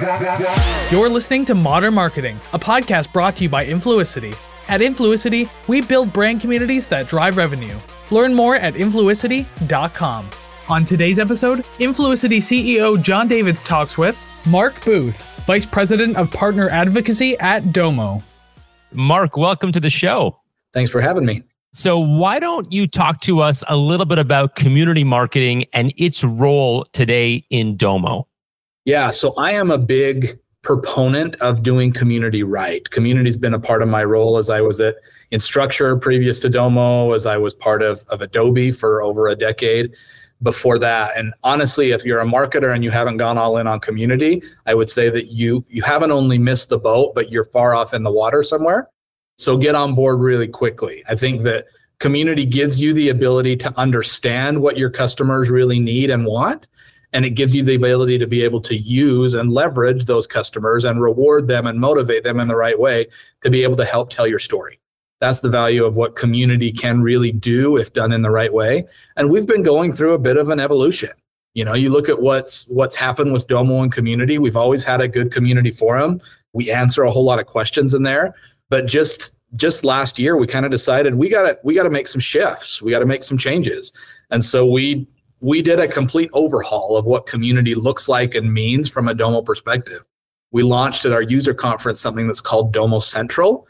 You're 0.00 1.10
listening 1.10 1.44
to 1.44 1.54
Modern 1.54 1.92
Marketing, 1.92 2.36
a 2.54 2.58
podcast 2.58 3.12
brought 3.12 3.36
to 3.36 3.42
you 3.42 3.50
by 3.50 3.66
Influicity. 3.66 4.34
At 4.66 4.80
Influicity, 4.80 5.50
we 5.68 5.82
build 5.82 6.10
brand 6.10 6.40
communities 6.40 6.86
that 6.86 7.06
drive 7.06 7.36
revenue. 7.36 7.76
Learn 8.10 8.32
more 8.32 8.56
at 8.56 8.74
influicity.com. 8.74 10.30
On 10.70 10.84
today's 10.86 11.18
episode, 11.18 11.58
Influicity 11.78 12.38
CEO 12.38 13.02
Jon 13.02 13.28
Davids 13.28 13.62
talks 13.62 13.98
with 13.98 14.16
Mark 14.46 14.82
Boothe, 14.86 15.20
Vice 15.44 15.66
President 15.66 16.16
of 16.16 16.30
Partner 16.30 16.70
Advocacy 16.70 17.38
at 17.38 17.70
Domo. 17.70 18.22
Mark, 18.92 19.36
welcome 19.36 19.70
to 19.70 19.80
the 19.80 19.90
show. 19.90 20.40
Thanks 20.72 20.90
for 20.90 21.02
having 21.02 21.26
me. 21.26 21.42
So, 21.74 21.98
why 21.98 22.40
don't 22.40 22.72
you 22.72 22.86
talk 22.86 23.20
to 23.22 23.40
us 23.40 23.62
a 23.68 23.76
little 23.76 24.06
bit 24.06 24.18
about 24.18 24.56
community 24.56 25.04
marketing 25.04 25.66
and 25.74 25.92
its 25.98 26.24
role 26.24 26.86
today 26.92 27.44
in 27.50 27.76
Domo? 27.76 28.26
Yeah, 28.84 29.10
so 29.10 29.34
I 29.34 29.52
am 29.52 29.70
a 29.70 29.78
big 29.78 30.38
proponent 30.62 31.36
of 31.36 31.62
doing 31.62 31.92
community 31.92 32.42
right. 32.42 32.88
Community's 32.90 33.36
been 33.36 33.54
a 33.54 33.60
part 33.60 33.82
of 33.82 33.88
my 33.88 34.04
role 34.04 34.36
as 34.36 34.50
I 34.50 34.60
was 34.60 34.80
at 34.80 34.96
Instructure 35.32 36.00
previous 36.00 36.40
to 36.40 36.50
Domo, 36.50 37.12
as 37.12 37.24
I 37.24 37.36
was 37.36 37.54
part 37.54 37.82
of, 37.82 38.02
of 38.08 38.20
Adobe 38.20 38.70
for 38.70 39.02
over 39.02 39.28
a 39.28 39.36
decade 39.36 39.94
before 40.42 40.78
that. 40.78 41.16
And 41.16 41.34
honestly, 41.44 41.92
if 41.92 42.04
you're 42.04 42.20
a 42.20 42.24
marketer 42.24 42.74
and 42.74 42.82
you 42.82 42.90
haven't 42.90 43.18
gone 43.18 43.38
all 43.38 43.58
in 43.58 43.66
on 43.66 43.80
community, 43.80 44.42
I 44.66 44.74
would 44.74 44.88
say 44.88 45.10
that 45.10 45.26
you 45.26 45.64
you 45.68 45.82
haven't 45.82 46.10
only 46.10 46.38
missed 46.38 46.68
the 46.70 46.78
boat, 46.78 47.14
but 47.14 47.30
you're 47.30 47.44
far 47.44 47.74
off 47.74 47.94
in 47.94 48.02
the 48.02 48.12
water 48.12 48.42
somewhere. 48.42 48.88
So 49.38 49.56
get 49.56 49.74
on 49.74 49.94
board 49.94 50.20
really 50.20 50.48
quickly. 50.48 51.02
I 51.08 51.14
think 51.14 51.44
that 51.44 51.66
community 51.98 52.46
gives 52.46 52.80
you 52.80 52.94
the 52.94 53.10
ability 53.10 53.56
to 53.58 53.78
understand 53.78 54.60
what 54.60 54.78
your 54.78 54.90
customers 54.90 55.50
really 55.50 55.78
need 55.78 56.10
and 56.10 56.24
want. 56.24 56.68
And 57.12 57.24
it 57.24 57.30
gives 57.30 57.54
you 57.54 57.62
the 57.62 57.74
ability 57.74 58.18
to 58.18 58.26
be 58.26 58.42
able 58.44 58.60
to 58.62 58.76
use 58.76 59.34
and 59.34 59.52
leverage 59.52 60.04
those 60.04 60.26
customers 60.26 60.84
and 60.84 61.00
reward 61.00 61.48
them 61.48 61.66
and 61.66 61.80
motivate 61.80 62.24
them 62.24 62.38
in 62.38 62.48
the 62.48 62.56
right 62.56 62.78
way 62.78 63.06
to 63.42 63.50
be 63.50 63.62
able 63.62 63.76
to 63.76 63.84
help 63.84 64.10
tell 64.10 64.26
your 64.26 64.38
story. 64.38 64.78
That's 65.20 65.40
the 65.40 65.50
value 65.50 65.84
of 65.84 65.96
what 65.96 66.16
community 66.16 66.72
can 66.72 67.02
really 67.02 67.30
do 67.30 67.76
if 67.76 67.92
done 67.92 68.12
in 68.12 68.22
the 68.22 68.30
right 68.30 68.52
way. 68.52 68.86
And 69.16 69.30
we've 69.30 69.46
been 69.46 69.62
going 69.62 69.92
through 69.92 70.14
a 70.14 70.18
bit 70.18 70.36
of 70.36 70.48
an 70.48 70.60
evolution. 70.60 71.10
You 71.54 71.64
know 71.64 71.74
you 71.74 71.90
look 71.90 72.08
at 72.08 72.22
what's 72.22 72.66
what's 72.68 72.94
happened 72.94 73.32
with 73.32 73.48
domo 73.48 73.82
and 73.82 73.92
community. 73.92 74.38
We've 74.38 74.56
always 74.56 74.84
had 74.84 75.00
a 75.00 75.08
good 75.08 75.32
community 75.32 75.72
forum. 75.72 76.20
We 76.52 76.70
answer 76.70 77.02
a 77.02 77.10
whole 77.10 77.24
lot 77.24 77.40
of 77.40 77.46
questions 77.46 77.92
in 77.92 78.04
there. 78.04 78.34
But 78.68 78.86
just 78.86 79.32
just 79.58 79.84
last 79.84 80.18
year 80.18 80.36
we 80.36 80.46
kind 80.46 80.64
of 80.64 80.70
decided 80.70 81.16
we 81.16 81.28
got 81.28 81.42
to 81.42 81.58
we 81.64 81.74
got 81.74 81.82
to 81.82 81.90
make 81.90 82.06
some 82.06 82.20
shifts. 82.20 82.80
We 82.80 82.92
got 82.92 83.00
to 83.00 83.06
make 83.06 83.24
some 83.24 83.36
changes. 83.36 83.92
And 84.30 84.44
so 84.44 84.64
we 84.64 85.08
we 85.40 85.62
did 85.62 85.80
a 85.80 85.88
complete 85.88 86.30
overhaul 86.32 86.96
of 86.96 87.06
what 87.06 87.26
community 87.26 87.74
looks 87.74 88.08
like 88.08 88.34
and 88.34 88.52
means 88.52 88.88
from 88.88 89.08
a 89.08 89.14
domo 89.14 89.42
perspective. 89.42 90.04
We 90.52 90.62
launched 90.62 91.04
at 91.04 91.12
our 91.12 91.22
user 91.22 91.54
conference 91.54 92.00
something 92.00 92.26
that's 92.26 92.40
called 92.40 92.72
domo 92.72 92.98
central 92.98 93.66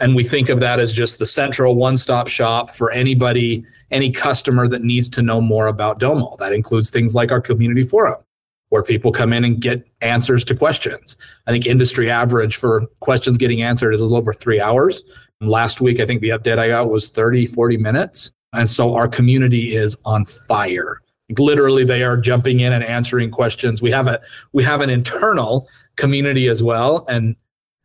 and 0.00 0.14
we 0.14 0.22
think 0.22 0.48
of 0.48 0.60
that 0.60 0.78
as 0.78 0.92
just 0.92 1.18
the 1.18 1.26
central 1.26 1.74
one-stop 1.74 2.28
shop 2.28 2.76
for 2.76 2.90
anybody 2.92 3.64
any 3.90 4.10
customer 4.10 4.68
that 4.68 4.82
needs 4.82 5.08
to 5.08 5.22
know 5.22 5.40
more 5.40 5.66
about 5.66 5.98
domo. 5.98 6.36
That 6.38 6.52
includes 6.52 6.90
things 6.90 7.14
like 7.14 7.32
our 7.32 7.40
community 7.40 7.82
forum 7.82 8.22
where 8.68 8.82
people 8.82 9.10
come 9.10 9.32
in 9.32 9.44
and 9.44 9.60
get 9.60 9.88
answers 10.02 10.44
to 10.44 10.54
questions. 10.54 11.16
I 11.46 11.52
think 11.52 11.64
industry 11.64 12.10
average 12.10 12.56
for 12.56 12.86
questions 13.00 13.38
getting 13.38 13.62
answered 13.62 13.92
is 13.92 14.00
a 14.00 14.04
little 14.04 14.18
over 14.18 14.34
three 14.34 14.60
hours. 14.60 15.02
Last 15.40 15.80
week 15.80 16.00
i 16.00 16.06
think 16.06 16.20
the 16.20 16.30
update 16.30 16.58
i 16.58 16.66
got 16.66 16.90
was 16.90 17.10
30 17.10 17.46
40 17.46 17.76
minutes 17.76 18.32
and 18.54 18.68
so 18.68 18.94
our 18.96 19.06
community 19.06 19.76
is 19.76 19.96
on 20.04 20.24
fire 20.24 21.00
literally 21.36 21.84
they 21.84 22.02
are 22.02 22.16
jumping 22.16 22.60
in 22.60 22.72
and 22.72 22.82
answering 22.82 23.30
questions 23.30 23.82
we 23.82 23.90
have 23.90 24.06
a 24.06 24.20
we 24.52 24.62
have 24.62 24.80
an 24.80 24.88
internal 24.88 25.68
community 25.96 26.48
as 26.48 26.62
well 26.62 27.04
and 27.08 27.36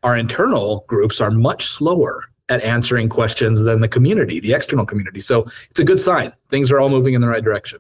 our 0.04 0.18
internal 0.18 0.86
groups 0.88 1.20
are 1.20 1.32
much 1.32 1.66
slower 1.66 2.24
at 2.50 2.62
answering 2.62 3.10
questions 3.10 3.60
than 3.60 3.82
the 3.82 3.88
community, 3.88 4.40
the 4.40 4.53
external 4.53 4.86
community. 4.86 5.20
So 5.20 5.48
it's 5.70 5.80
a 5.80 5.86
good 5.86 6.00
sign. 6.00 6.34
Things 6.50 6.72
are 6.72 6.80
all 6.80 6.90
moving 6.90 7.14
in 7.14 7.22
the 7.22 7.28
right 7.28 7.44
direction. 7.44 7.80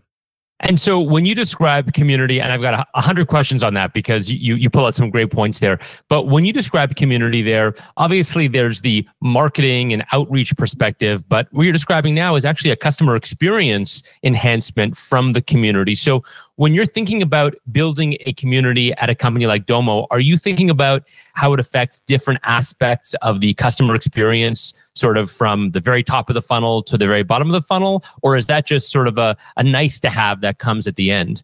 And 0.63 0.79
so 0.79 0.97
when 0.97 1.25
you 1.25 1.35
describe 1.35 1.93
community, 1.93 2.39
and 2.39 2.51
I've 2.53 2.61
got 2.61 2.87
a 2.93 3.01
hundred 3.01 3.27
questions 3.27 3.63
on 3.63 3.73
that 3.73 3.93
because 3.93 4.29
you 4.29 4.55
you 4.55 4.69
pull 4.69 4.85
out 4.85 4.95
some 4.95 5.09
great 5.09 5.29
points 5.29 5.59
there. 5.59 5.77
But 6.07 6.27
when 6.27 6.45
you 6.45 6.53
describe 6.53 6.95
community 6.95 7.41
there, 7.41 7.75
obviously 7.97 8.47
there's 8.47 8.79
the 8.79 9.05
marketing 9.21 9.91
and 9.91 10.05
outreach 10.13 10.55
perspective, 10.55 11.27
but 11.27 11.49
what 11.51 11.63
you're 11.63 11.73
describing 11.73 12.15
now 12.15 12.35
is 12.35 12.45
actually 12.45 12.71
a 12.71 12.77
customer 12.77 13.17
experience 13.17 14.01
enhancement 14.23 14.95
from 14.95 15.33
the 15.33 15.41
community. 15.41 15.95
So 15.95 16.23
when 16.55 16.73
you're 16.73 16.85
thinking 16.85 17.21
about 17.21 17.55
building 17.71 18.15
a 18.25 18.33
community 18.33 18.93
at 18.93 19.09
a 19.09 19.15
company 19.15 19.47
like 19.47 19.65
Domo, 19.65 20.07
are 20.11 20.21
you 20.21 20.37
thinking 20.37 20.69
about 20.69 21.03
how 21.33 21.51
it 21.51 21.59
affects 21.59 21.99
different 22.01 22.39
aspects 22.43 23.15
of 23.15 23.41
the 23.41 23.53
customer 23.55 23.95
experience? 23.95 24.73
Sort 24.95 25.17
of 25.17 25.31
from 25.31 25.69
the 25.69 25.79
very 25.79 26.03
top 26.03 26.29
of 26.29 26.33
the 26.33 26.41
funnel 26.41 26.81
to 26.83 26.97
the 26.97 27.07
very 27.07 27.23
bottom 27.23 27.47
of 27.49 27.53
the 27.53 27.65
funnel? 27.65 28.03
Or 28.21 28.35
is 28.35 28.47
that 28.47 28.65
just 28.65 28.91
sort 28.91 29.07
of 29.07 29.17
a, 29.17 29.35
a 29.57 29.63
nice 29.63 29.99
to 30.01 30.09
have 30.09 30.41
that 30.41 30.59
comes 30.59 30.87
at 30.87 30.95
the 30.95 31.11
end? 31.11 31.43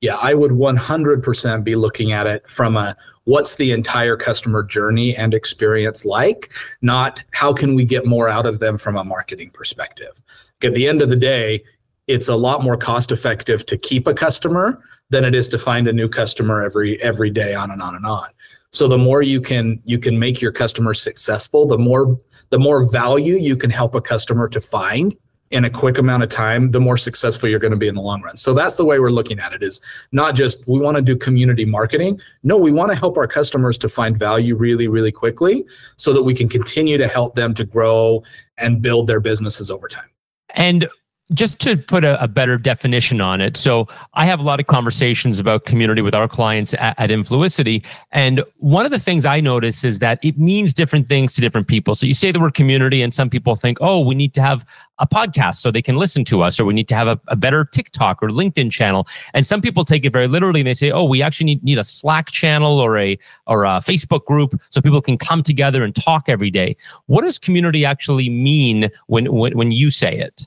Yeah, 0.00 0.16
I 0.16 0.34
would 0.34 0.52
100% 0.52 1.64
be 1.64 1.74
looking 1.74 2.12
at 2.12 2.26
it 2.26 2.48
from 2.48 2.76
a 2.76 2.96
what's 3.24 3.54
the 3.54 3.72
entire 3.72 4.16
customer 4.16 4.62
journey 4.62 5.16
and 5.16 5.34
experience 5.34 6.04
like, 6.04 6.52
not 6.82 7.22
how 7.32 7.52
can 7.52 7.74
we 7.74 7.84
get 7.84 8.06
more 8.06 8.28
out 8.28 8.46
of 8.46 8.58
them 8.58 8.78
from 8.78 8.96
a 8.96 9.04
marketing 9.04 9.50
perspective. 9.50 10.22
At 10.62 10.74
the 10.74 10.86
end 10.86 11.02
of 11.02 11.08
the 11.08 11.16
day, 11.16 11.64
it's 12.06 12.28
a 12.28 12.36
lot 12.36 12.62
more 12.62 12.76
cost 12.76 13.10
effective 13.10 13.66
to 13.66 13.76
keep 13.76 14.06
a 14.06 14.14
customer 14.14 14.80
than 15.10 15.24
it 15.24 15.34
is 15.34 15.48
to 15.48 15.58
find 15.58 15.88
a 15.88 15.92
new 15.92 16.08
customer 16.08 16.62
every 16.62 17.00
every 17.02 17.30
day 17.30 17.54
on 17.54 17.70
and 17.70 17.82
on 17.82 17.94
and 17.94 18.06
on. 18.06 18.28
So 18.76 18.86
the 18.86 18.98
more 18.98 19.22
you 19.22 19.40
can 19.40 19.80
you 19.86 19.98
can 19.98 20.18
make 20.18 20.42
your 20.42 20.52
customer 20.52 20.92
successful, 20.92 21.66
the 21.66 21.78
more 21.78 22.20
the 22.50 22.58
more 22.58 22.86
value 22.86 23.36
you 23.36 23.56
can 23.56 23.70
help 23.70 23.94
a 23.94 24.02
customer 24.02 24.50
to 24.50 24.60
find 24.60 25.16
in 25.50 25.64
a 25.64 25.70
quick 25.70 25.96
amount 25.96 26.22
of 26.22 26.28
time, 26.28 26.72
the 26.72 26.80
more 26.80 26.98
successful 26.98 27.48
you're 27.48 27.58
going 27.58 27.70
to 27.70 27.78
be 27.78 27.88
in 27.88 27.94
the 27.94 28.02
long 28.02 28.20
run. 28.20 28.36
So 28.36 28.52
that's 28.52 28.74
the 28.74 28.84
way 28.84 28.98
we're 28.98 29.08
looking 29.08 29.38
at 29.38 29.54
it 29.54 29.62
is 29.62 29.80
not 30.12 30.34
just 30.34 30.68
we 30.68 30.78
want 30.78 30.96
to 30.98 31.02
do 31.02 31.16
community 31.16 31.64
marketing. 31.64 32.20
No, 32.42 32.58
we 32.58 32.70
want 32.70 32.90
to 32.90 32.98
help 32.98 33.16
our 33.16 33.26
customers 33.26 33.78
to 33.78 33.88
find 33.88 34.18
value 34.18 34.54
really, 34.54 34.88
really 34.88 35.12
quickly 35.12 35.64
so 35.96 36.12
that 36.12 36.24
we 36.24 36.34
can 36.34 36.46
continue 36.46 36.98
to 36.98 37.08
help 37.08 37.34
them 37.34 37.54
to 37.54 37.64
grow 37.64 38.22
and 38.58 38.82
build 38.82 39.06
their 39.06 39.20
businesses 39.20 39.70
over 39.70 39.88
time. 39.88 40.10
And 40.50 40.86
just 41.34 41.58
to 41.60 41.76
put 41.76 42.04
a, 42.04 42.22
a, 42.22 42.28
better 42.28 42.56
definition 42.56 43.20
on 43.20 43.40
it. 43.40 43.56
So 43.56 43.88
I 44.14 44.26
have 44.26 44.38
a 44.38 44.44
lot 44.44 44.60
of 44.60 44.68
conversations 44.68 45.40
about 45.40 45.64
community 45.64 46.00
with 46.00 46.14
our 46.14 46.28
clients 46.28 46.72
at, 46.74 46.98
at 46.98 47.10
Influicity. 47.10 47.84
And 48.12 48.44
one 48.58 48.84
of 48.84 48.92
the 48.92 48.98
things 48.98 49.26
I 49.26 49.40
notice 49.40 49.82
is 49.82 49.98
that 49.98 50.24
it 50.24 50.38
means 50.38 50.72
different 50.72 51.08
things 51.08 51.34
to 51.34 51.40
different 51.40 51.66
people. 51.66 51.96
So 51.96 52.06
you 52.06 52.14
say 52.14 52.30
the 52.30 52.38
word 52.38 52.54
community 52.54 53.02
and 53.02 53.12
some 53.12 53.28
people 53.28 53.56
think, 53.56 53.78
oh, 53.80 54.00
we 54.00 54.14
need 54.14 54.34
to 54.34 54.42
have 54.42 54.64
a 54.98 55.06
podcast 55.06 55.56
so 55.56 55.70
they 55.70 55.82
can 55.82 55.96
listen 55.96 56.24
to 56.26 56.42
us, 56.42 56.60
or 56.60 56.64
we 56.64 56.72
need 56.72 56.88
to 56.88 56.94
have 56.94 57.08
a, 57.08 57.20
a 57.28 57.36
better 57.36 57.64
TikTok 57.64 58.22
or 58.22 58.28
LinkedIn 58.28 58.70
channel. 58.70 59.06
And 59.34 59.44
some 59.44 59.60
people 59.60 59.84
take 59.84 60.04
it 60.04 60.12
very 60.12 60.28
literally 60.28 60.60
and 60.60 60.66
they 60.66 60.74
say, 60.74 60.92
oh, 60.92 61.04
we 61.04 61.22
actually 61.22 61.46
need, 61.46 61.64
need 61.64 61.78
a 61.78 61.84
Slack 61.84 62.30
channel 62.30 62.78
or 62.78 62.96
a 62.98 63.18
or 63.46 63.64
a 63.64 63.80
Facebook 63.80 64.24
group 64.26 64.60
so 64.70 64.80
people 64.80 65.02
can 65.02 65.18
come 65.18 65.42
together 65.42 65.82
and 65.82 65.94
talk 65.94 66.28
every 66.28 66.50
day. 66.50 66.76
What 67.06 67.22
does 67.22 67.38
community 67.38 67.84
actually 67.84 68.28
mean 68.28 68.90
when 69.08 69.32
when, 69.32 69.56
when 69.56 69.72
you 69.72 69.90
say 69.90 70.16
it? 70.16 70.46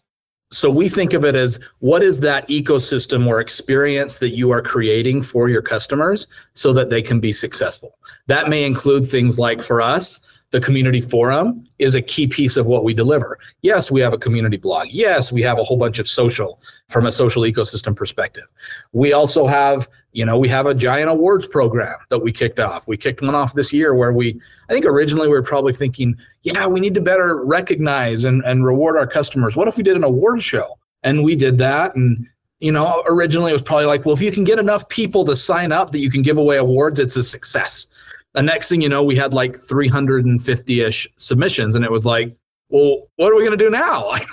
So 0.51 0.69
we 0.69 0.89
think 0.89 1.13
of 1.13 1.23
it 1.25 1.35
as 1.35 1.59
what 1.79 2.01
is 2.01 2.19
that 2.19 2.47
ecosystem 2.47 3.27
or 3.27 3.39
experience 3.39 4.15
that 4.15 4.29
you 4.29 4.49
are 4.51 4.61
creating 4.61 5.21
for 5.21 5.47
your 5.47 5.61
customers 5.61 6.27
so 6.53 6.73
that 6.73 6.89
they 6.89 7.03
can 7.03 7.19
be 7.19 7.31
successful? 7.31 7.97
That 8.25 8.49
may 8.49 8.63
include 8.63 9.07
things 9.07 9.37
like 9.37 9.61
for 9.61 9.79
us 9.79 10.21
the 10.51 10.59
community 10.59 10.99
forum 10.99 11.67
is 11.77 11.95
a 11.95 12.01
key 12.01 12.27
piece 12.27 12.57
of 12.57 12.65
what 12.65 12.83
we 12.83 12.93
deliver. 12.93 13.37
Yes, 13.61 13.91
we 13.91 14.01
have 14.01 14.13
a 14.13 14.17
community 14.17 14.57
blog. 14.57 14.87
Yes, 14.89 15.31
we 15.31 15.41
have 15.43 15.59
a 15.59 15.63
whole 15.63 15.77
bunch 15.77 15.99
of 15.99 16.07
social 16.07 16.61
from 16.87 17.05
a 17.05 17.11
social 17.11 17.43
ecosystem 17.43 17.95
perspective. 17.95 18.45
We 18.91 19.13
also 19.13 19.45
have, 19.45 19.87
you 20.11 20.25
know, 20.25 20.39
we 20.39 20.47
have 20.49 20.65
a 20.65 20.73
giant 20.73 21.09
awards 21.09 21.47
program 21.47 21.97
that 22.09 22.19
we 22.19 22.31
kicked 22.31 22.59
off. 22.59 22.87
We 22.87 22.97
kicked 22.97 23.21
one 23.21 23.35
off 23.35 23.53
this 23.53 23.71
year 23.71 23.93
where 23.93 24.11
we, 24.11 24.41
I 24.69 24.73
think 24.73 24.85
originally 24.85 25.27
we 25.27 25.33
were 25.33 25.43
probably 25.43 25.73
thinking, 25.73 26.15
yeah, 26.41 26.65
we 26.65 26.79
need 26.79 26.95
to 26.95 27.01
better 27.01 27.43
recognize 27.45 28.23
and, 28.23 28.43
and 28.43 28.65
reward 28.65 28.97
our 28.97 29.07
customers. 29.07 29.55
What 29.55 29.67
if 29.67 29.77
we 29.77 29.83
did 29.83 29.97
an 29.97 30.03
award 30.03 30.41
show? 30.41 30.79
And 31.03 31.23
we 31.23 31.35
did 31.35 31.59
that. 31.59 31.95
And, 31.95 32.27
you 32.59 32.71
know, 32.71 33.03
originally 33.05 33.51
it 33.51 33.53
was 33.53 33.61
probably 33.61 33.85
like, 33.85 34.03
well, 34.03 34.15
if 34.15 34.21
you 34.21 34.31
can 34.31 34.43
get 34.43 34.57
enough 34.57 34.89
people 34.89 35.23
to 35.25 35.35
sign 35.35 35.71
up 35.71 35.91
that 35.91 35.99
you 35.99 36.09
can 36.09 36.23
give 36.23 36.39
away 36.39 36.57
awards, 36.57 36.99
it's 36.99 37.15
a 37.15 37.23
success 37.23 37.87
the 38.33 38.43
next 38.43 38.69
thing 38.69 38.81
you 38.81 38.89
know, 38.89 39.03
we 39.03 39.15
had 39.15 39.33
like 39.33 39.57
350 39.67 40.81
ish 40.81 41.07
submissions, 41.17 41.75
and 41.75 41.83
it 41.83 41.91
was 41.91 42.05
like, 42.05 42.33
well, 42.69 43.07
what 43.15 43.31
are 43.31 43.35
we 43.35 43.43
going 43.43 43.57
to 43.57 43.63
do 43.63 43.69
now? 43.69 44.15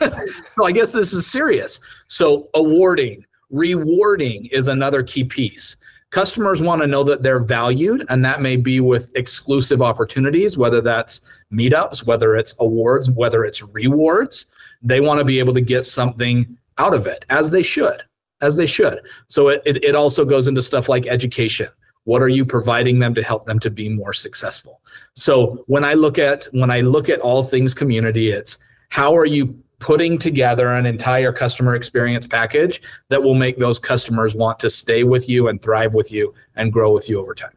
so 0.56 0.64
I 0.64 0.72
guess 0.72 0.93
this 0.93 1.12
is 1.14 1.26
serious. 1.26 1.81
So 2.08 2.50
awarding, 2.54 3.25
rewarding 3.50 4.46
is 4.46 4.69
another 4.69 5.02
key 5.02 5.25
piece. 5.25 5.76
Customers 6.10 6.62
want 6.62 6.82
to 6.82 6.87
know 6.87 7.02
that 7.04 7.22
they're 7.22 7.40
valued, 7.40 8.04
and 8.10 8.25
that 8.25 8.43
may 8.43 8.56
be 8.56 8.81
with 8.81 9.10
exclusive 9.16 9.82
opportunities, 9.82 10.56
whether 10.56 10.81
that's 10.81 11.22
meetups, 11.52 12.06
whether 12.06 12.37
it's 12.37 12.54
awards, 12.60 13.10
whether 13.10 13.44
it's 13.44 13.62
rewards. 13.62 14.46
They 14.82 15.00
want 15.00 15.19
to 15.19 15.25
be 15.25 15.38
able 15.38 15.54
to 15.54 15.60
get 15.60 15.84
something 15.84 16.56
out 16.78 16.94
of 16.94 17.06
it, 17.06 17.25
as 17.31 17.50
they 17.50 17.62
should, 17.62 18.02
as 18.43 18.56
they 18.56 18.66
should. 18.66 19.00
So 19.28 19.48
it, 19.48 19.62
it, 19.64 19.82
it 19.82 19.94
also 19.96 20.25
goes 20.25 20.46
into 20.46 20.62
stuff 20.62 20.88
like 20.88 21.06
education 21.06 21.69
What 22.06 22.23
are 22.23 22.29
you 22.29 22.44
providing 22.44 23.00
them 23.00 23.14
to 23.14 23.23
help 23.23 23.47
them 23.47 23.58
to 23.58 23.69
be 23.69 23.88
more 23.88 24.12
successful? 24.12 24.81
So 25.14 25.64
when 25.67 25.85
I 25.85 25.94
look 25.94 26.19
at 26.19 26.44
when 26.53 26.70
I 26.70 26.81
look 26.81 27.08
at 27.08 27.20
all 27.20 27.43
things 27.43 27.75
community, 27.75 28.31
it's 28.31 28.58
how 28.91 29.17
are 29.17 29.26
you 29.26 29.61
putting 29.81 30.17
together 30.17 30.73
an 30.73 30.87
entire 30.87 31.32
customer 31.32 31.75
experience 31.75 32.26
package 32.26 32.81
that 33.08 33.23
will 33.23 33.35
make 33.35 33.58
those 33.58 33.81
customers 33.81 34.35
want 34.37 34.61
to 34.61 34.70
stay 34.70 35.03
with 35.03 35.29
you 35.29 35.49
and 35.49 35.61
thrive 35.61 35.94
with 35.94 36.12
you 36.12 36.32
and 36.55 36.73
grow 36.73 36.93
with 36.93 37.08
you 37.08 37.20
over 37.20 37.35
time. 37.35 37.50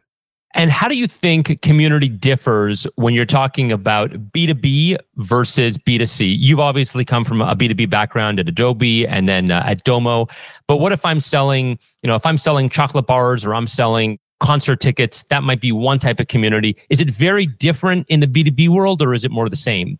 And 0.54 0.72
how 0.72 0.88
do 0.88 0.96
you 0.96 1.06
think 1.06 1.62
community 1.62 2.08
differs 2.08 2.84
when 2.96 3.14
you're 3.14 3.24
talking 3.24 3.70
about 3.70 4.10
B2B 4.32 4.98
versus 5.16 5.78
B2C? 5.78 6.36
You've 6.38 6.58
obviously 6.58 7.04
come 7.04 7.24
from 7.24 7.40
a 7.40 7.54
B2B 7.54 7.88
background 7.88 8.40
at 8.40 8.48
Adobe 8.48 9.06
and 9.06 9.28
then 9.28 9.52
uh, 9.52 9.62
at 9.64 9.84
Domo. 9.84 10.26
But 10.66 10.78
what 10.78 10.90
if 10.90 11.04
I'm 11.04 11.20
selling, 11.20 11.78
you 12.02 12.08
know, 12.08 12.16
if 12.16 12.26
I'm 12.26 12.36
selling 12.36 12.68
chocolate 12.68 13.06
bars 13.06 13.44
or 13.44 13.54
I'm 13.54 13.68
selling 13.68 14.18
concert 14.40 14.80
tickets, 14.80 15.22
that 15.24 15.42
might 15.42 15.60
be 15.60 15.70
one 15.70 15.98
type 15.98 16.18
of 16.18 16.28
community. 16.28 16.76
Is 16.88 17.00
it 17.00 17.10
very 17.10 17.46
different 17.46 18.06
in 18.08 18.20
the 18.20 18.26
B2B 18.26 18.68
world 18.68 19.00
or 19.02 19.14
is 19.14 19.24
it 19.24 19.30
more 19.30 19.48
the 19.48 19.56
same? 19.56 19.98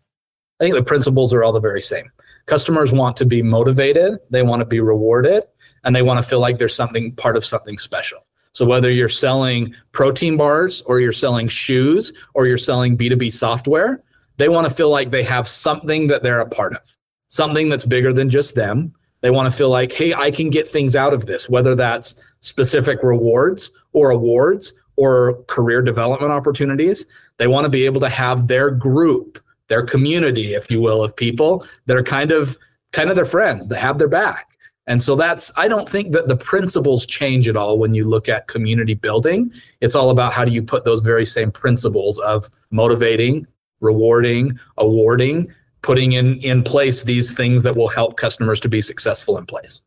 I 0.59 0.65
think 0.65 0.75
the 0.75 0.83
principles 0.83 1.33
are 1.33 1.43
all 1.43 1.53
the 1.53 1.59
very 1.59 1.81
same. 1.81 2.11
Customers 2.47 2.91
want 2.91 3.15
to 3.17 3.25
be 3.25 3.41
motivated, 3.41 4.19
they 4.29 4.43
want 4.43 4.59
to 4.59 4.65
be 4.65 4.79
rewarded, 4.79 5.43
and 5.83 5.95
they 5.95 6.01
want 6.01 6.19
to 6.19 6.23
feel 6.23 6.39
like 6.39 6.59
there's 6.59 6.75
something 6.75 7.15
part 7.15 7.37
of 7.37 7.45
something 7.45 7.77
special. 7.77 8.19
So 8.53 8.65
whether 8.65 8.91
you're 8.91 9.09
selling 9.09 9.73
protein 9.91 10.37
bars 10.37 10.81
or 10.81 10.99
you're 10.99 11.13
selling 11.13 11.47
shoes 11.47 12.11
or 12.33 12.47
you're 12.47 12.57
selling 12.57 12.97
B2B 12.97 13.31
software, 13.31 14.03
they 14.37 14.49
want 14.49 14.67
to 14.67 14.73
feel 14.73 14.89
like 14.89 15.11
they 15.11 15.23
have 15.23 15.47
something 15.47 16.07
that 16.07 16.23
they're 16.23 16.41
a 16.41 16.49
part 16.49 16.73
of, 16.73 16.95
something 17.27 17.69
that's 17.69 17.85
bigger 17.85 18.11
than 18.11 18.29
just 18.29 18.55
them. 18.55 18.93
They 19.21 19.29
want 19.29 19.49
to 19.49 19.55
feel 19.55 19.69
like, 19.69 19.93
hey, 19.93 20.13
I 20.13 20.31
can 20.31 20.49
get 20.49 20.67
things 20.67 20.95
out 20.95 21.13
of 21.13 21.27
this, 21.27 21.47
whether 21.47 21.75
that's 21.75 22.15
specific 22.41 23.03
rewards 23.03 23.71
or 23.93 24.11
awards 24.11 24.73
or 24.95 25.41
career 25.43 25.81
development 25.81 26.31
opportunities. 26.31 27.05
They 27.37 27.47
want 27.47 27.65
to 27.65 27.69
be 27.69 27.85
able 27.85 28.01
to 28.01 28.09
have 28.09 28.47
their 28.47 28.69
group 28.71 29.39
their 29.71 29.81
community, 29.81 30.53
if 30.53 30.69
you 30.69 30.81
will, 30.81 31.01
of 31.01 31.15
people 31.15 31.65
that 31.85 31.95
are 31.95 32.03
kind 32.03 32.31
of 32.31 32.57
kind 32.91 33.09
of 33.09 33.15
their 33.15 33.25
friends 33.25 33.69
that 33.69 33.79
have 33.79 33.97
their 33.97 34.09
back. 34.09 34.49
And 34.85 35.01
so 35.01 35.15
that's 35.15 35.49
I 35.55 35.69
don't 35.69 35.87
think 35.87 36.11
that 36.11 36.27
the 36.27 36.35
principles 36.35 37.05
change 37.05 37.47
at 37.47 37.55
all 37.55 37.79
when 37.79 37.93
you 37.93 38.03
look 38.03 38.27
at 38.27 38.49
community 38.49 38.95
building. 38.95 39.49
It's 39.79 39.95
all 39.95 40.09
about 40.09 40.33
how 40.33 40.43
do 40.43 40.51
you 40.51 40.61
put 40.61 40.83
those 40.83 40.99
very 40.99 41.25
same 41.25 41.51
principles 41.51 42.19
of 42.19 42.49
motivating, 42.69 43.47
rewarding, 43.79 44.59
awarding, 44.77 45.47
putting 45.83 46.11
in 46.11 46.39
in 46.39 46.63
place 46.63 47.03
these 47.03 47.31
things 47.31 47.63
that 47.63 47.77
will 47.77 47.87
help 47.87 48.17
customers 48.17 48.59
to 48.59 48.67
be 48.67 48.81
successful 48.81 49.37
in 49.37 49.45
place. 49.45 49.81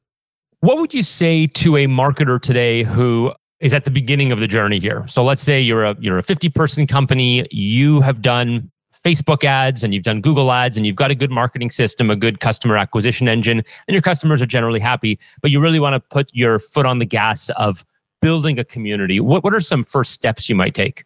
What 0.61 0.79
would 0.79 0.95
you 0.95 1.03
say 1.03 1.47
to 1.47 1.77
a 1.77 1.87
marketer 1.87 2.41
today 2.41 2.85
who 2.85 3.35
is 3.65 3.73
at 3.73 3.85
the 3.85 3.91
beginning 3.91 4.31
of 4.31 4.39
the 4.39 4.47
journey 4.47 4.79
here? 4.79 5.05
So 5.09 5.25
let's 5.25 5.43
say 5.43 5.61
you're 5.61 5.85
a 5.85 5.97
you're 5.99 6.19
a 6.19 6.23
50 6.23 6.51
person 6.51 6.87
company, 6.87 7.47
you 7.51 8.03
have 8.03 8.21
done 8.21 8.71
Facebook 9.05 9.43
ads 9.43 9.83
and 9.83 9.95
you've 9.95 10.03
done 10.03 10.21
Google 10.21 10.53
ads 10.53 10.77
and 10.77 10.87
you've 10.87 10.97
got 10.97 11.11
a 11.11 11.15
good 11.15 11.31
marketing 11.31 11.71
system, 11.71 12.11
a 12.11 12.17
good 12.17 12.41
customer 12.41 12.77
acquisition 12.77 13.27
engine, 13.27 13.59
and 13.89 13.95
your 13.95 14.03
customers 14.03 14.43
are 14.43 14.47
generally 14.47 14.81
happy, 14.81 15.19
but 15.41 15.51
you 15.51 15.61
really 15.61 15.81
want 15.81 15.95
to 15.95 16.01
put 16.01 16.29
your 16.33 16.59
foot 16.59 16.85
on 16.85 16.99
the 16.99 17.07
gas 17.07 17.49
of 17.51 17.85
building 18.21 18.59
a 18.59 18.65
community. 18.65 19.19
What, 19.19 19.45
what 19.45 19.55
are 19.55 19.61
some 19.61 19.83
first 19.83 20.13
steps 20.13 20.49
you 20.49 20.55
might 20.55 20.75
take? 20.75 21.05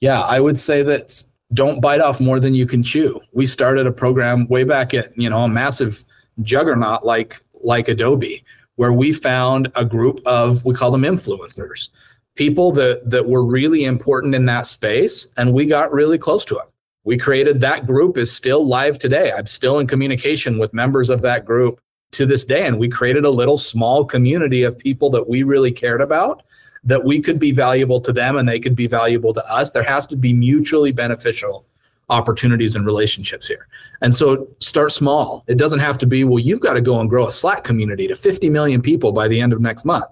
Yeah, 0.00 0.20
I 0.22 0.40
would 0.40 0.58
say 0.58 0.82
that 0.82 1.22
don't 1.52 1.80
bite 1.80 2.00
off 2.00 2.18
more 2.18 2.40
than 2.40 2.54
you 2.54 2.66
can 2.66 2.82
chew. 2.82 3.20
We 3.32 3.44
started 3.44 3.86
a 3.86 3.92
program 3.92 4.46
way 4.48 4.64
back 4.64 4.94
at, 4.94 5.16
you 5.18 5.28
know, 5.28 5.42
a 5.42 5.48
massive 5.48 6.04
juggernaut 6.42 7.04
like 7.04 7.42
like 7.62 7.88
Adobe 7.88 8.42
where 8.80 8.92
we 8.92 9.12
found 9.12 9.70
a 9.74 9.84
group 9.84 10.20
of 10.26 10.64
we 10.64 10.74
call 10.74 10.90
them 10.90 11.02
influencers 11.02 11.90
people 12.36 12.72
that 12.72 13.08
that 13.08 13.28
were 13.28 13.44
really 13.44 13.84
important 13.84 14.34
in 14.34 14.46
that 14.46 14.66
space 14.66 15.28
and 15.36 15.52
we 15.52 15.66
got 15.66 15.92
really 15.92 16.18
close 16.18 16.44
to 16.44 16.54
them 16.54 16.70
we 17.04 17.16
created 17.16 17.60
that 17.60 17.86
group 17.86 18.18
is 18.18 18.30
still 18.30 18.66
live 18.66 18.98
today. 18.98 19.32
I'm 19.32 19.46
still 19.46 19.78
in 19.78 19.86
communication 19.86 20.58
with 20.58 20.74
members 20.74 21.08
of 21.08 21.22
that 21.22 21.46
group 21.46 21.80
to 22.12 22.26
this 22.26 22.44
day. 22.44 22.66
And 22.66 22.78
we 22.78 22.88
created 22.88 23.24
a 23.24 23.30
little 23.30 23.56
small 23.56 24.04
community 24.04 24.64
of 24.64 24.78
people 24.78 25.10
that 25.10 25.28
we 25.28 25.42
really 25.42 25.72
cared 25.72 26.02
about, 26.02 26.42
that 26.84 27.04
we 27.04 27.20
could 27.20 27.38
be 27.38 27.52
valuable 27.52 28.00
to 28.02 28.12
them 28.12 28.36
and 28.36 28.48
they 28.48 28.60
could 28.60 28.76
be 28.76 28.86
valuable 28.86 29.32
to 29.32 29.50
us. 29.50 29.70
There 29.70 29.82
has 29.82 30.06
to 30.08 30.16
be 30.16 30.32
mutually 30.32 30.92
beneficial 30.92 31.64
opportunities 32.10 32.76
and 32.76 32.84
relationships 32.84 33.48
here. 33.48 33.66
And 34.02 34.12
so 34.14 34.48
start 34.58 34.92
small. 34.92 35.44
It 35.46 35.56
doesn't 35.56 35.78
have 35.78 35.96
to 35.98 36.06
be, 36.06 36.24
well, 36.24 36.38
you've 36.38 36.60
got 36.60 36.74
to 36.74 36.80
go 36.80 37.00
and 37.00 37.08
grow 37.08 37.26
a 37.26 37.32
Slack 37.32 37.64
community 37.64 38.06
to 38.08 38.16
50 38.16 38.50
million 38.50 38.82
people 38.82 39.12
by 39.12 39.28
the 39.28 39.40
end 39.40 39.52
of 39.52 39.60
next 39.60 39.84
month. 39.84 40.04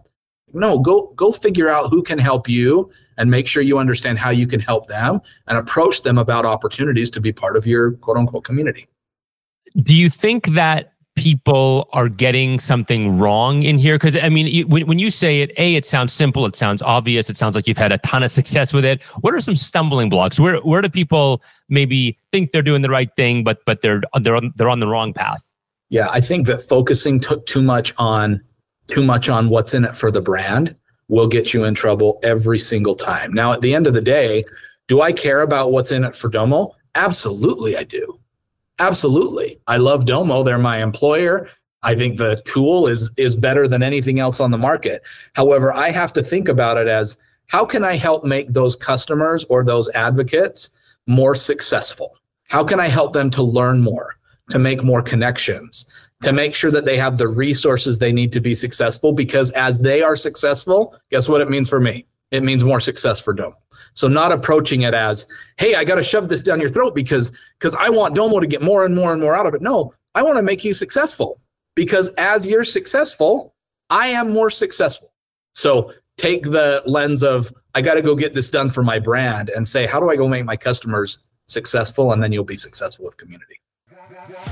No, 0.55 0.79
go 0.79 1.13
go 1.15 1.31
figure 1.31 1.69
out 1.69 1.91
who 1.91 2.03
can 2.03 2.19
help 2.19 2.49
you 2.49 2.91
and 3.19 3.31
make 3.31 3.47
sure 3.47 3.63
you 3.63 3.79
understand 3.79 4.19
how 4.19 4.31
you 4.31 4.47
can 4.47 4.61
help 4.61 4.87
them 4.87 5.21
and 5.47 5.59
approach 5.59 6.03
them 6.03 6.17
about 6.17 6.47
opportunities 6.47 7.11
to 7.11 7.21
be 7.21 7.33
part 7.33 7.57
of 7.57 7.67
your 7.67 7.93
quote 7.93 8.17
unquote 8.17 8.45
community. 8.45 8.89
Do 9.83 9.93
you 9.93 10.09
think 10.09 10.55
that 10.55 10.95
people 11.19 11.89
are 11.93 12.09
getting 12.09 12.61
something 12.61 13.19
wrong 13.19 13.65
in 13.65 13.77
here? 13.77 13.97
Because 13.97 14.17
I 14.17 14.29
mean, 14.29 14.69
when, 14.69 14.87
when 14.87 14.99
you 14.99 15.11
say 15.11 15.41
it, 15.41 15.53
A, 15.59 15.75
it 15.75 15.85
sounds 15.85 16.13
simple, 16.13 16.47
it 16.47 16.55
sounds 16.55 16.81
obvious, 16.81 17.29
it 17.29 17.37
sounds 17.37 17.57
like 17.57 17.67
you've 17.67 17.77
had 17.77 17.93
a 17.93 17.99
ton 17.99 18.23
of 18.23 18.31
success 18.31 18.73
with 18.73 18.85
it. 18.85 19.03
What 19.21 19.35
are 19.35 19.41
some 19.41 19.57
stumbling 19.57 20.09
blocks? 20.09 20.39
Where 20.39 20.59
where 20.59 20.81
do 20.81 20.89
people 20.89 21.43
maybe 21.69 22.17
think 22.31 22.53
they're 22.53 22.63
doing 22.63 22.83
the 22.83 22.89
right 22.89 23.11
thing, 23.17 23.43
but 23.43 23.59
but 23.67 23.83
they're 23.83 24.01
they're 24.23 24.37
on, 24.37 24.53
they're 24.57 24.71
on 24.71 24.79
the 24.79 24.89
wrong 24.89 25.13
path? 25.13 25.45
Yeah, 25.91 26.09
I 26.11 26.21
think 26.21 26.47
that 26.47 26.63
focusing 26.63 27.19
took 27.19 27.47
too 27.47 27.63
much 27.63 27.93
on 27.99 28.41
too 28.87 29.03
much 29.03 29.29
on 29.29 29.49
what's 29.49 29.75
in 29.75 29.85
it 29.85 29.97
for 29.97 30.11
the 30.11 30.21
brand 30.21 30.75
will 31.09 31.27
get 31.27 31.53
you 31.53 31.65
in 31.65 31.75
trouble 31.75 32.21
every 32.23 32.59
single 32.59 32.95
time. 32.95 33.33
Now, 33.33 33.53
at 33.53 33.61
the 33.61 33.75
end 33.75 33.87
of 33.87 33.95
the 33.95 34.01
day, 34.01 34.45
do 34.87 35.01
I 35.01 35.13
care 35.13 35.43
about 35.43 35.73
what's 35.73 35.91
in 35.91 36.05
it 36.05 36.15
for 36.15 36.29
Domo? 36.29 36.75
Absolutely, 36.95 37.77
I 37.77 37.83
do. 37.83 38.18
Absolutely. 38.79 39.61
I 39.67 39.77
love 39.77 40.05
Domo. 40.05 40.43
They're 40.43 40.59
my 40.59 40.83
employer. 40.83 41.49
I 41.83 41.95
think 41.95 42.17
the 42.17 42.43
tool 42.45 42.89
is 42.89 43.11
is 43.17 43.37
better 43.37 43.69
than 43.69 43.83
anything 43.83 44.19
else 44.19 44.41
on 44.41 44.51
the 44.51 44.59
market. 44.59 45.03
However, 45.35 45.73
I 45.73 45.91
have 45.91 46.13
to 46.15 46.23
think 46.23 46.49
about 46.49 46.77
it 46.77 46.89
as 46.89 47.17
how 47.47 47.65
can 47.65 47.85
I 47.85 47.97
help 47.97 48.25
make 48.25 48.53
those 48.53 48.77
customers 48.77 49.45
or 49.49 49.65
those 49.65 49.89
advocates 49.91 50.71
more 51.07 51.35
successful? 51.35 52.17
How 52.49 52.65
can 52.65 52.81
I 52.81 52.89
help 52.89 53.13
them 53.13 53.31
to 53.31 53.43
learn 53.43 53.81
more, 53.81 54.17
to 54.51 54.59
make 54.59 54.83
more 54.83 55.03
connections, 55.03 55.87
to 56.23 56.33
make 56.33 56.55
sure 56.55 56.71
that 56.71 56.85
they 56.85 56.99
have 56.99 57.17
the 57.17 57.29
resources 57.29 57.99
they 57.99 58.13
need 58.13 58.33
to 58.33 58.41
be 58.41 58.55
successful 58.55 59.13
because 59.13 59.51
as 59.53 59.79
they 59.79 60.03
are 60.03 60.17
successful, 60.17 60.95
guess 61.11 61.29
what 61.29 61.41
it 61.41 61.49
means 61.49 61.69
for 61.69 61.81
me? 61.81 62.07
It 62.31 62.43
means 62.43 62.65
more 62.65 62.81
success 62.81 63.21
for 63.21 63.33
Domo. 63.33 63.57
So 63.95 64.07
not 64.09 64.33
approaching 64.33 64.83
it 64.83 64.95
as, 64.95 65.27
hey, 65.57 65.75
I 65.75 65.85
got 65.85 65.97
to 65.97 66.05
shove 66.05 66.29
this 66.29 66.43
down 66.43 66.61
your 66.61 66.71
throat 66.71 66.95
because 66.95 67.33
because 67.59 67.75
I 67.75 67.89
want 67.89 68.15
Domo 68.15 68.41
to 68.41 68.47
get 68.47 68.63
more 68.63 68.85
and 68.85 68.95
more 68.95 69.13
and 69.13 69.21
more 69.21 69.35
out 69.35 69.47
of 69.47 69.55
it. 69.55 69.63
No, 69.63 69.95
I 70.15 70.23
want 70.23 70.37
to 70.37 70.43
make 70.43 70.65
you 70.65 70.73
successful 70.73 71.41
because 71.75 72.09
as 72.19 72.47
you're 72.47 72.65
successful, 72.65 73.55
I 73.91 74.09
am 74.09 74.31
more 74.31 74.51
successful. 74.51 75.13
So 75.55 75.93
take 76.17 76.43
the 76.45 76.83
lens 76.87 77.23
of 77.23 77.53
I 77.75 77.81
got 77.81 77.95
to 77.95 78.03
go 78.03 78.15
get 78.15 78.35
this 78.35 78.49
done 78.49 78.71
for 78.71 78.83
my 78.83 78.99
brand 78.99 79.51
and 79.51 79.67
say, 79.67 79.87
how 79.87 80.01
do 80.01 80.11
I 80.11 80.17
go 80.17 80.29
make 80.29 80.45
my 80.45 80.57
customers 80.57 81.19
successful? 81.47 82.13
And 82.13 82.23
then 82.23 82.33
you'll 82.33 82.45
be 82.45 82.57
successful 82.57 83.07
with 83.07 83.17
community. 83.17 83.61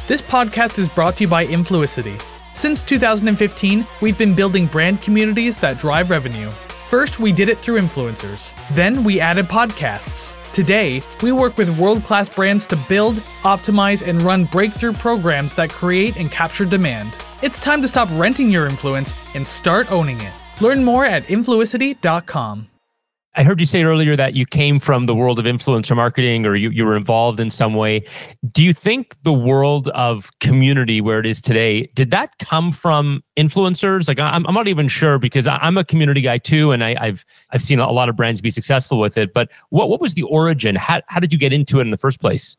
This 0.07 0.23
podcast 0.23 0.79
is 0.79 0.91
brought 0.93 1.17
to 1.19 1.25
you 1.25 1.29
by 1.29 1.45
Influicity. 1.45 2.21
Since 2.55 2.85
2015, 2.85 3.85
we've 4.01 4.17
been 4.17 4.35
building 4.35 4.67
brand 4.67 5.01
communities 5.01 5.61
that 5.61 5.79
drive 5.79 6.11
revenue. 6.11 6.51
First, 6.87 7.19
we 7.19 7.33
did 7.33 7.49
it 7.49 7.59
through 7.59 7.81
influencers. 7.81 8.55
Then, 8.75 9.03
we 9.03 9.21
added 9.21 9.47
podcasts. 9.47 10.41
Today, 10.53 11.03
we 11.21 11.33
work 11.33 11.59
with 11.59 11.77
world 11.79 12.05
class 12.05 12.29
brands 12.29 12.65
to 12.69 12.77
build, 12.89 13.17
optimize, 13.43 14.07
and 14.07 14.23
run 14.23 14.45
breakthrough 14.45 14.93
programs 14.93 15.55
that 15.57 15.71
create 15.71 16.17
and 16.17 16.31
capture 16.31 16.65
demand. 16.65 17.13
It's 17.43 17.59
time 17.59 17.83
to 17.83 17.89
stop 17.89 18.09
renting 18.13 18.53
your 18.53 18.67
influence 18.67 19.15
and 19.35 19.45
start 19.45 19.91
owning 19.91 20.21
it. 20.21 20.33
Learn 20.61 20.85
more 20.85 21.05
at 21.05 21.25
influicity.com. 21.25 22.69
I 23.37 23.43
heard 23.43 23.61
you 23.61 23.67
say 23.67 23.83
earlier 23.83 24.17
that 24.17 24.35
you 24.35 24.47
came 24.47 24.81
from 24.81 25.05
the 25.05 25.15
world 25.15 25.39
of 25.39 25.45
influencer 25.45 25.95
marketing 25.95 26.47
or 26.47 26.57
you, 26.57 26.71
you 26.71 26.87
were 26.87 26.97
involved 26.97 27.39
in 27.39 27.51
some 27.51 27.75
way. 27.75 28.03
Do 28.51 28.65
you 28.65 28.73
think 28.73 29.15
the 29.25 29.33
world 29.33 29.89
of 29.89 30.31
community 30.41 31.03
where 31.03 31.21
it 31.21 31.27
is 31.27 31.43
today, 31.43 31.87
did 31.95 32.11
that 32.13 32.39
come 32.39 32.73
from 32.73 33.23
influencers? 33.37 34.09
Like 34.09 34.19
I'm, 34.19 34.47
I'm 34.47 34.55
not 34.55 34.69
even 34.69 34.89
sure 34.89 35.19
because 35.19 35.47
I'm 35.47 35.77
a 35.77 35.85
community 35.85 36.23
guy 36.23 36.39
too. 36.39 36.73
And 36.73 36.83
I, 36.83 37.05
have 37.05 37.27
I've 37.51 37.63
seen 37.63 37.79
a 37.79 37.93
lot 37.93 38.09
of 38.09 38.17
brands 38.17 38.41
be 38.41 38.51
successful 38.51 38.99
with 38.99 39.19
it. 39.19 39.35
But 39.35 39.51
what, 39.69 39.91
what 39.91 40.01
was 40.01 40.15
the 40.15 40.23
origin? 40.23 40.75
How, 40.75 41.03
how 41.09 41.21
did 41.21 41.31
you 41.31 41.39
get 41.39 41.53
into 41.53 41.79
it 41.79 41.83
in 41.83 41.91
the 41.91 41.99
first 41.99 42.21
place? 42.21 42.57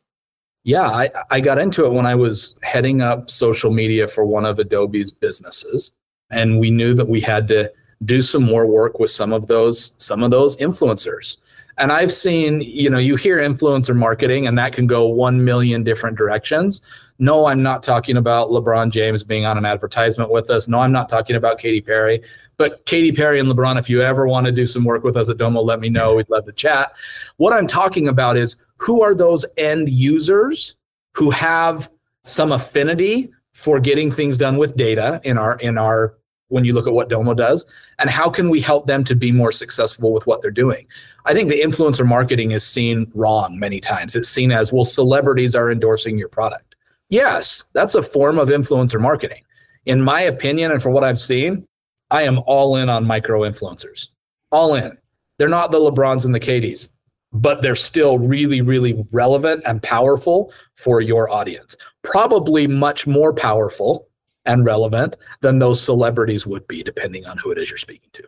Yeah, 0.63 0.89
I, 0.89 1.09
I 1.31 1.39
got 1.39 1.57
into 1.57 1.85
it 1.85 1.93
when 1.93 2.05
I 2.05 2.13
was 2.13 2.55
heading 2.61 3.01
up 3.01 3.31
social 3.31 3.71
media 3.71 4.07
for 4.07 4.25
one 4.25 4.45
of 4.45 4.59
Adobe's 4.59 5.11
businesses. 5.11 5.91
And 6.29 6.59
we 6.59 6.69
knew 6.69 6.93
that 6.93 7.07
we 7.07 7.21
had 7.21 7.47
to 7.47 7.71
do 8.05 8.21
some 8.21 8.43
more 8.43 8.65
work 8.65 8.99
with 8.99 9.11
some 9.11 9.33
of 9.33 9.47
those 9.47 9.93
some 9.97 10.23
of 10.23 10.31
those 10.31 10.55
influencers. 10.57 11.37
And 11.79 11.91
I've 11.91 12.11
seen, 12.11 12.61
you 12.61 12.89
know, 12.89 12.97
you 12.97 13.15
hear 13.15 13.37
influencer 13.37 13.95
marketing 13.95 14.47
and 14.47 14.57
that 14.57 14.73
can 14.73 14.87
go 14.87 15.07
1 15.07 15.43
million 15.43 15.83
different 15.83 16.17
directions. 16.17 16.81
No, 17.19 17.45
I'm 17.45 17.61
not 17.61 17.83
talking 17.83 18.17
about 18.17 18.49
LeBron 18.49 18.89
James 18.89 19.23
being 19.23 19.45
on 19.45 19.59
an 19.59 19.65
advertisement 19.65 20.31
with 20.31 20.49
us. 20.49 20.67
No, 20.67 20.79
I'm 20.79 20.91
not 20.91 21.07
talking 21.07 21.35
about 21.35 21.59
Katy 21.59 21.81
Perry. 21.81 22.21
But 22.57 22.83
Katy 22.85 23.11
Perry 23.11 23.39
and 23.39 23.47
LeBron, 23.47 23.77
if 23.77 23.89
you 23.89 24.01
ever 24.01 24.27
want 24.27 24.47
to 24.47 24.51
do 24.51 24.65
some 24.65 24.83
work 24.83 25.03
with 25.03 25.15
us 25.17 25.29
at 25.29 25.37
Domo, 25.37 25.61
let 25.61 25.79
me 25.79 25.89
know. 25.89 26.15
We'd 26.15 26.29
love 26.29 26.45
to 26.45 26.51
chat. 26.51 26.93
What 27.37 27.53
I'm 27.53 27.67
talking 27.67 28.07
about 28.07 28.37
is 28.37 28.55
who 28.77 29.03
are 29.03 29.13
those 29.13 29.45
end 29.57 29.89
users 29.89 30.75
who 31.13 31.29
have 31.29 31.89
some 32.23 32.51
affinity 32.51 33.31
for 33.53 33.79
getting 33.79 34.11
things 34.11 34.37
done 34.37 34.57
with 34.57 34.75
data 34.75 35.19
in 35.23 35.37
our 35.37 35.57
in 35.57 35.77
our 35.77 36.15
when 36.49 36.65
you 36.65 36.73
look 36.73 36.87
at 36.87 36.93
what 36.93 37.09
Domo 37.09 37.33
does 37.33 37.65
and 37.99 38.09
how 38.09 38.29
can 38.29 38.49
we 38.49 38.61
help 38.61 38.87
them 38.87 39.03
to 39.03 39.15
be 39.15 39.31
more 39.31 39.51
successful 39.51 40.13
with 40.13 40.25
what 40.27 40.41
they're 40.41 40.51
doing. 40.51 40.87
I 41.25 41.33
think 41.33 41.49
the 41.49 41.61
influencer 41.61 42.07
marketing 42.07 42.51
is 42.51 42.65
seen 42.65 43.11
wrong 43.13 43.59
many 43.59 43.79
times. 43.79 44.15
It's 44.15 44.29
seen 44.29 44.51
as 44.51 44.71
well 44.71 44.85
celebrities 44.85 45.55
are 45.55 45.71
endorsing 45.71 46.17
your 46.17 46.29
product. 46.29 46.75
Yes, 47.09 47.65
that's 47.73 47.95
a 47.95 48.03
form 48.03 48.37
of 48.37 48.49
influencer 48.49 48.99
marketing. 48.99 49.43
In 49.85 50.01
my 50.01 50.21
opinion 50.21 50.71
and 50.71 50.81
for 50.81 50.89
what 50.89 51.03
I've 51.03 51.19
seen, 51.19 51.65
I 52.11 52.23
am 52.23 52.39
all 52.45 52.77
in 52.77 52.89
on 52.89 53.05
micro 53.05 53.41
influencers. 53.41 54.09
All 54.51 54.75
in. 54.75 54.97
They're 55.37 55.49
not 55.49 55.71
the 55.71 55.79
LeBrons 55.79 56.25
and 56.25 56.33
the 56.33 56.39
Katy's, 56.39 56.89
but 57.31 57.61
they're 57.61 57.75
still 57.75 58.17
really, 58.17 58.61
really 58.61 59.05
relevant 59.11 59.63
and 59.65 59.83
powerful 59.83 60.51
for 60.75 61.01
your 61.01 61.29
audience. 61.29 61.75
Probably 62.03 62.67
much 62.67 63.05
more 63.05 63.33
powerful 63.33 64.07
and 64.47 64.65
relevant 64.65 65.15
than 65.41 65.59
those 65.59 65.81
celebrities 65.81 66.47
would 66.47 66.67
be, 66.67 66.81
depending 66.81 67.27
on 67.27 67.37
who 67.37 67.51
it 67.51 67.57
is 67.57 67.69
you're 67.69 67.77
speaking 67.77 68.09
to. 68.13 68.23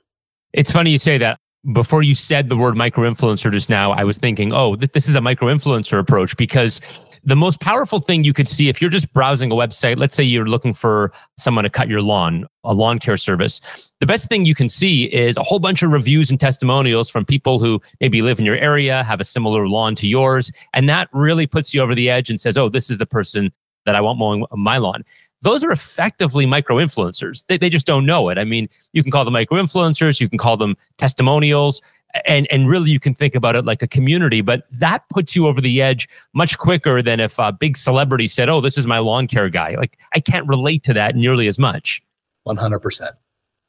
It's 0.53 0.71
funny 0.71 0.91
you 0.91 0.97
say 0.97 1.17
that. 1.17 1.39
Before 1.73 2.03
you 2.03 2.15
said 2.15 2.47
the 2.47 2.55
word 2.55 2.77
micro 2.77 3.11
influencer 3.11 3.51
just 3.51 3.69
now, 3.69 3.91
I 3.91 4.05
was 4.05 4.17
thinking, 4.17 4.53
oh, 4.53 4.75
th- 4.75 4.93
this 4.93 5.09
is 5.09 5.15
a 5.15 5.21
micro 5.21 5.53
influencer 5.53 5.99
approach 5.99 6.37
because 6.37 6.79
the 7.23 7.35
most 7.35 7.59
powerful 7.59 7.99
thing 7.99 8.23
you 8.23 8.31
could 8.31 8.47
see 8.47 8.69
if 8.69 8.81
you're 8.81 8.89
just 8.89 9.11
browsing 9.13 9.51
a 9.51 9.55
website, 9.55 9.97
let's 9.97 10.15
say 10.15 10.23
you're 10.23 10.47
looking 10.47 10.73
for 10.73 11.11
someone 11.37 11.63
to 11.63 11.69
cut 11.69 11.89
your 11.89 12.01
lawn, 12.01 12.45
a 12.63 12.73
lawn 12.73 12.97
care 12.97 13.17
service, 13.17 13.59
the 13.99 14.05
best 14.05 14.29
thing 14.29 14.45
you 14.45 14.55
can 14.55 14.69
see 14.69 15.05
is 15.05 15.35
a 15.35 15.43
whole 15.43 15.59
bunch 15.59 15.83
of 15.83 15.91
reviews 15.91 16.31
and 16.31 16.39
testimonials 16.39 17.09
from 17.09 17.25
people 17.25 17.59
who 17.59 17.81
maybe 17.99 18.21
live 18.21 18.39
in 18.39 18.45
your 18.45 18.55
area, 18.55 19.03
have 19.03 19.19
a 19.19 19.25
similar 19.25 19.67
lawn 19.67 19.95
to 19.95 20.07
yours. 20.07 20.51
And 20.73 20.87
that 20.87 21.09
really 21.11 21.45
puts 21.45 21.73
you 21.73 21.81
over 21.81 21.93
the 21.93 22.09
edge 22.09 22.29
and 22.29 22.39
says, 22.39 22.57
oh, 22.57 22.69
this 22.69 22.89
is 22.89 22.99
the 22.99 23.05
person 23.05 23.51
that 23.85 23.95
I 23.95 24.01
want 24.01 24.19
mowing 24.19 24.45
my 24.53 24.77
lawn 24.77 25.03
those 25.41 25.63
are 25.63 25.71
effectively 25.71 26.45
micro 26.45 26.77
influencers. 26.77 27.43
They, 27.47 27.57
they 27.57 27.69
just 27.69 27.85
don't 27.85 28.05
know 28.05 28.29
it. 28.29 28.37
I 28.37 28.43
mean, 28.43 28.67
you 28.93 29.03
can 29.03 29.11
call 29.11 29.25
them 29.25 29.33
micro 29.33 29.57
influencers, 29.57 30.19
you 30.19 30.27
can 30.27 30.37
call 30.37 30.57
them 30.57 30.75
testimonials 30.97 31.81
and 32.25 32.47
and 32.51 32.67
really 32.67 32.89
you 32.89 32.99
can 32.99 33.13
think 33.13 33.35
about 33.35 33.55
it 33.55 33.65
like 33.65 33.81
a 33.81 33.87
community 33.87 34.41
but 34.41 34.63
that 34.71 35.07
puts 35.09 35.35
you 35.35 35.47
over 35.47 35.61
the 35.61 35.81
edge 35.81 36.09
much 36.33 36.57
quicker 36.57 37.01
than 37.01 37.19
if 37.19 37.37
a 37.37 37.51
big 37.51 37.77
celebrity 37.77 38.27
said 38.27 38.49
oh 38.49 38.61
this 38.61 38.77
is 38.77 38.87
my 38.87 38.99
lawn 38.99 39.27
care 39.27 39.49
guy 39.49 39.75
like 39.75 39.97
i 40.13 40.19
can't 40.19 40.47
relate 40.47 40.83
to 40.83 40.93
that 40.93 41.15
nearly 41.15 41.47
as 41.47 41.59
much 41.59 42.01
100% 42.47 43.11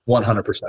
100% 0.08 0.62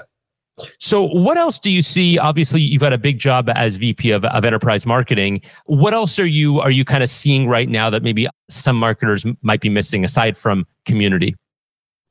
so 0.80 1.04
what 1.04 1.38
else 1.38 1.60
do 1.60 1.72
you 1.72 1.82
see 1.82 2.18
obviously 2.18 2.62
you've 2.62 2.82
got 2.82 2.94
a 2.94 2.98
big 2.98 3.20
job 3.20 3.50
as 3.56 3.76
vp 3.76 4.12
of, 4.12 4.24
of 4.26 4.46
enterprise 4.46 4.86
marketing 4.86 5.42
what 5.66 5.94
else 5.94 6.18
are 6.20 6.26
you 6.26 6.60
are 6.60 6.72
you 6.72 6.86
kind 6.86 7.04
of 7.04 7.10
seeing 7.10 7.48
right 7.48 7.70
now 7.70 7.90
that 7.90 8.04
maybe 8.04 8.28
some 8.50 8.76
marketers 8.76 9.26
might 9.42 9.62
be 9.62 9.70
missing 9.70 10.04
aside 10.04 10.38
from 10.38 10.66
community 10.86 11.36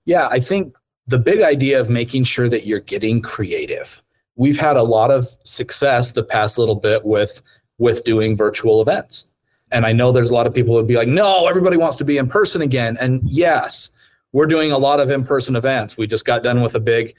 yeah 0.04 0.28
i 0.30 0.40
think 0.40 0.76
the 1.07 1.19
big 1.19 1.42
idea 1.42 1.80
of 1.80 1.90
making 1.90 2.25
sure 2.25 2.49
that 2.49 2.66
you're 2.66 2.80
getting 2.80 3.21
creative 3.21 4.02
we've 4.37 4.59
had 4.59 4.76
a 4.76 4.83
lot 4.83 5.11
of 5.11 5.28
success 5.45 6.12
the 6.12 6.23
past 6.23 6.57
little 6.57 6.75
bit 6.75 7.04
with 7.04 7.42
with 7.80 8.04
doing 8.04 8.37
virtual 8.37 8.80
events. 8.80 9.25
And 9.73 9.87
I 9.87 9.92
know 9.92 10.12
there's 10.12 10.30
a 10.30 10.35
lot 10.35 10.47
of 10.47 10.54
people 10.54 10.75
who 10.75 10.76
would 10.76 10.87
be 10.87 10.97
like, 10.97 11.09
no, 11.09 11.47
everybody 11.49 11.76
wants 11.76 11.97
to 11.97 12.04
be 12.04 12.19
in 12.19 12.28
person 12.28 12.61
again. 12.62 12.97
And 13.00 13.23
yes, 13.25 13.90
we're 14.33 14.47
doing 14.47 14.71
a 14.71 14.78
lot 14.78 15.00
of 15.00 15.11
in-person 15.11 15.57
events. 15.57 15.97
We 15.97 16.07
just 16.07 16.25
got 16.25 16.42
done 16.42 16.61
with 16.61 16.75
a 16.75 16.80
big 16.80 17.14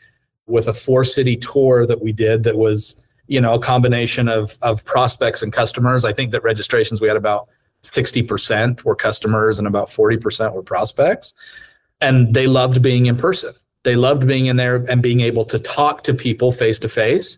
with 0.47 0.67
a 0.67 0.73
four 0.73 1.03
city 1.03 1.37
tour 1.37 1.85
that 1.85 2.01
we 2.01 2.11
did 2.11 2.43
that 2.43 2.57
was, 2.57 3.07
you 3.27 3.39
know, 3.39 3.53
a 3.53 3.59
combination 3.59 4.27
of 4.27 4.57
of 4.61 4.83
prospects 4.85 5.41
and 5.41 5.53
customers. 5.53 6.05
I 6.05 6.13
think 6.13 6.31
that 6.31 6.43
registrations 6.43 7.01
we 7.01 7.07
had 7.07 7.17
about 7.17 7.47
60% 7.83 8.83
were 8.83 8.95
customers 8.95 9.57
and 9.59 9.67
about 9.67 9.87
40% 9.87 10.53
were 10.53 10.63
prospects. 10.63 11.33
And 11.99 12.33
they 12.33 12.47
loved 12.47 12.81
being 12.81 13.07
in 13.07 13.17
person. 13.17 13.53
They 13.83 13.95
loved 13.95 14.27
being 14.27 14.45
in 14.45 14.57
there 14.57 14.77
and 14.87 15.01
being 15.01 15.21
able 15.21 15.45
to 15.45 15.59
talk 15.59 16.03
to 16.03 16.13
people 16.13 16.51
face 16.51 16.79
to 16.79 16.89
face. 16.89 17.37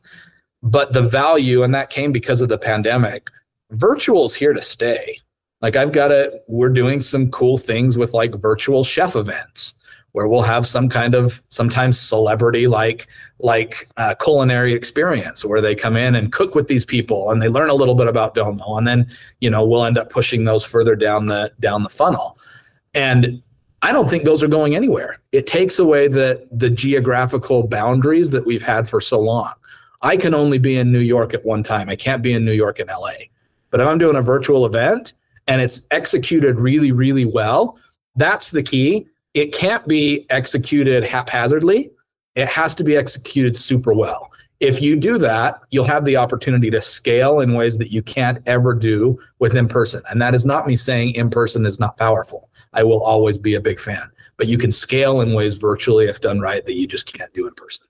But 0.61 0.93
the 0.93 1.01
value, 1.01 1.63
and 1.63 1.73
that 1.75 1.89
came 1.89 2.11
because 2.11 2.41
of 2.41 2.49
the 2.49 2.57
pandemic, 2.57 3.29
virtual 3.71 4.25
is 4.25 4.35
here 4.35 4.53
to 4.53 4.61
stay. 4.61 5.19
Like 5.61 5.75
I've 5.75 5.93
got 5.93 6.11
it, 6.11 6.43
we're 6.47 6.69
doing 6.69 6.99
some 6.99 7.31
cool 7.31 7.57
things 7.57 7.97
with 7.97 8.13
like 8.13 8.35
virtual 8.35 8.83
chef 8.83 9.15
events 9.15 9.75
where 10.13 10.27
we'll 10.27 10.41
have 10.41 10.65
some 10.65 10.87
kind 10.87 11.13
of 11.13 11.41
sometimes 11.49 11.99
celebrity 11.99 12.67
like 12.67 13.07
like 13.39 13.89
uh, 13.97 14.15
culinary 14.15 14.73
experience 14.73 15.43
where 15.43 15.61
they 15.61 15.75
come 15.75 15.97
in 15.97 16.15
and 16.15 16.31
cook 16.31 16.55
with 16.55 16.67
these 16.67 16.85
people 16.85 17.29
and 17.29 17.41
they 17.41 17.49
learn 17.49 17.69
a 17.69 17.75
little 17.75 17.95
bit 17.95 18.07
about 18.07 18.33
domo 18.33 18.77
and 18.77 18.87
then 18.87 19.07
you 19.41 19.49
know 19.49 19.65
we'll 19.65 19.83
end 19.83 19.97
up 19.97 20.09
pushing 20.09 20.45
those 20.45 20.63
further 20.63 20.95
down 20.95 21.25
the 21.25 21.51
down 21.59 21.83
the 21.83 21.89
funnel 21.89 22.37
and 22.93 23.41
I 23.83 23.91
don't 23.91 24.09
think 24.09 24.23
those 24.23 24.41
are 24.41 24.47
going 24.47 24.77
anywhere. 24.77 25.19
It 25.33 25.45
takes 25.45 25.77
away 25.77 26.07
the 26.07 26.47
the 26.51 26.69
geographical 26.69 27.67
boundaries 27.67 28.31
that 28.31 28.45
we've 28.45 28.61
had 28.61 28.87
for 28.87 29.01
so 29.01 29.19
long. 29.19 29.51
I 30.01 30.15
can 30.15 30.33
only 30.33 30.57
be 30.57 30.77
in 30.77 30.91
New 30.91 30.99
York 30.99 31.33
at 31.33 31.43
one 31.45 31.63
time. 31.63 31.89
I 31.89 31.97
can't 31.97 32.21
be 32.21 32.33
in 32.33 32.45
New 32.45 32.53
York 32.53 32.79
and 32.79 32.89
LA. 32.89 33.27
But 33.71 33.81
if 33.81 33.87
I'm 33.87 33.97
doing 33.97 34.15
a 34.15 34.21
virtual 34.21 34.65
event 34.65 35.13
and 35.47 35.61
it's 35.61 35.81
executed 35.91 36.59
really, 36.59 36.91
really 36.91 37.25
well, 37.25 37.77
that's 38.15 38.51
the 38.51 38.63
key. 38.63 39.07
It 39.33 39.53
can't 39.53 39.87
be 39.87 40.25
executed 40.29 41.03
haphazardly. 41.03 41.91
It 42.35 42.47
has 42.47 42.75
to 42.75 42.83
be 42.83 42.95
executed 42.95 43.57
super 43.57 43.93
well. 43.93 44.31
If 44.59 44.81
you 44.81 44.95
do 44.95 45.17
that, 45.17 45.59
you'll 45.71 45.83
have 45.85 46.05
the 46.05 46.15
opportunity 46.15 46.69
to 46.69 46.81
scale 46.81 47.41
in 47.41 47.53
ways 47.53 47.77
that 47.79 47.91
you 47.91 48.01
can't 48.01 48.41
ever 48.45 48.73
do 48.73 49.19
with 49.39 49.55
in 49.55 49.67
person. 49.67 50.01
And 50.09 50.21
that 50.21 50.33
is 50.33 50.45
not 50.45 50.67
me 50.67 50.75
saying 50.75 51.15
in 51.15 51.29
person 51.29 51.65
is 51.65 51.79
not 51.79 51.97
powerful. 51.97 52.49
I 52.71 52.83
will 52.83 53.03
always 53.03 53.37
be 53.37 53.55
a 53.55 53.59
big 53.59 53.79
fan. 53.79 54.09
But 54.37 54.47
you 54.47 54.57
can 54.57 54.71
scale 54.71 55.21
in 55.21 55.33
ways 55.33 55.57
virtually 55.57 56.05
if 56.05 56.21
done 56.21 56.39
right 56.39 56.65
that 56.65 56.75
you 56.75 56.87
just 56.87 57.11
can't 57.11 57.33
do 57.33 57.47
in 57.47 57.53
person. 57.55 57.85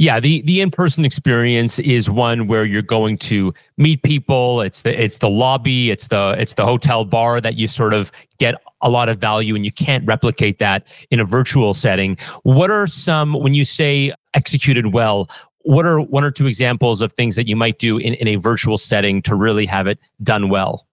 Yeah, 0.00 0.18
the 0.18 0.40
the 0.40 0.62
in-person 0.62 1.04
experience 1.04 1.78
is 1.78 2.08
one 2.08 2.46
where 2.46 2.64
you're 2.64 2.80
going 2.80 3.18
to 3.18 3.52
meet 3.76 4.02
people. 4.02 4.62
It's 4.62 4.80
the 4.80 4.98
it's 4.98 5.18
the 5.18 5.28
lobby, 5.28 5.90
it's 5.90 6.08
the 6.08 6.34
it's 6.38 6.54
the 6.54 6.64
hotel 6.64 7.04
bar 7.04 7.38
that 7.42 7.56
you 7.56 7.66
sort 7.66 7.92
of 7.92 8.10
get 8.38 8.54
a 8.80 8.88
lot 8.88 9.10
of 9.10 9.18
value 9.18 9.54
and 9.54 9.62
you 9.62 9.70
can't 9.70 10.02
replicate 10.06 10.58
that 10.58 10.86
in 11.10 11.20
a 11.20 11.24
virtual 11.26 11.74
setting. 11.74 12.16
What 12.44 12.70
are 12.70 12.86
some 12.86 13.34
when 13.34 13.52
you 13.52 13.66
say 13.66 14.14
executed 14.32 14.94
well, 14.94 15.28
what 15.64 15.84
are 15.84 16.00
one 16.00 16.24
or 16.24 16.30
two 16.30 16.46
examples 16.46 17.02
of 17.02 17.12
things 17.12 17.36
that 17.36 17.46
you 17.46 17.54
might 17.54 17.78
do 17.78 17.98
in, 17.98 18.14
in 18.14 18.26
a 18.26 18.36
virtual 18.36 18.78
setting 18.78 19.20
to 19.20 19.34
really 19.34 19.66
have 19.66 19.86
it 19.86 19.98
done 20.22 20.48
well? 20.48 20.86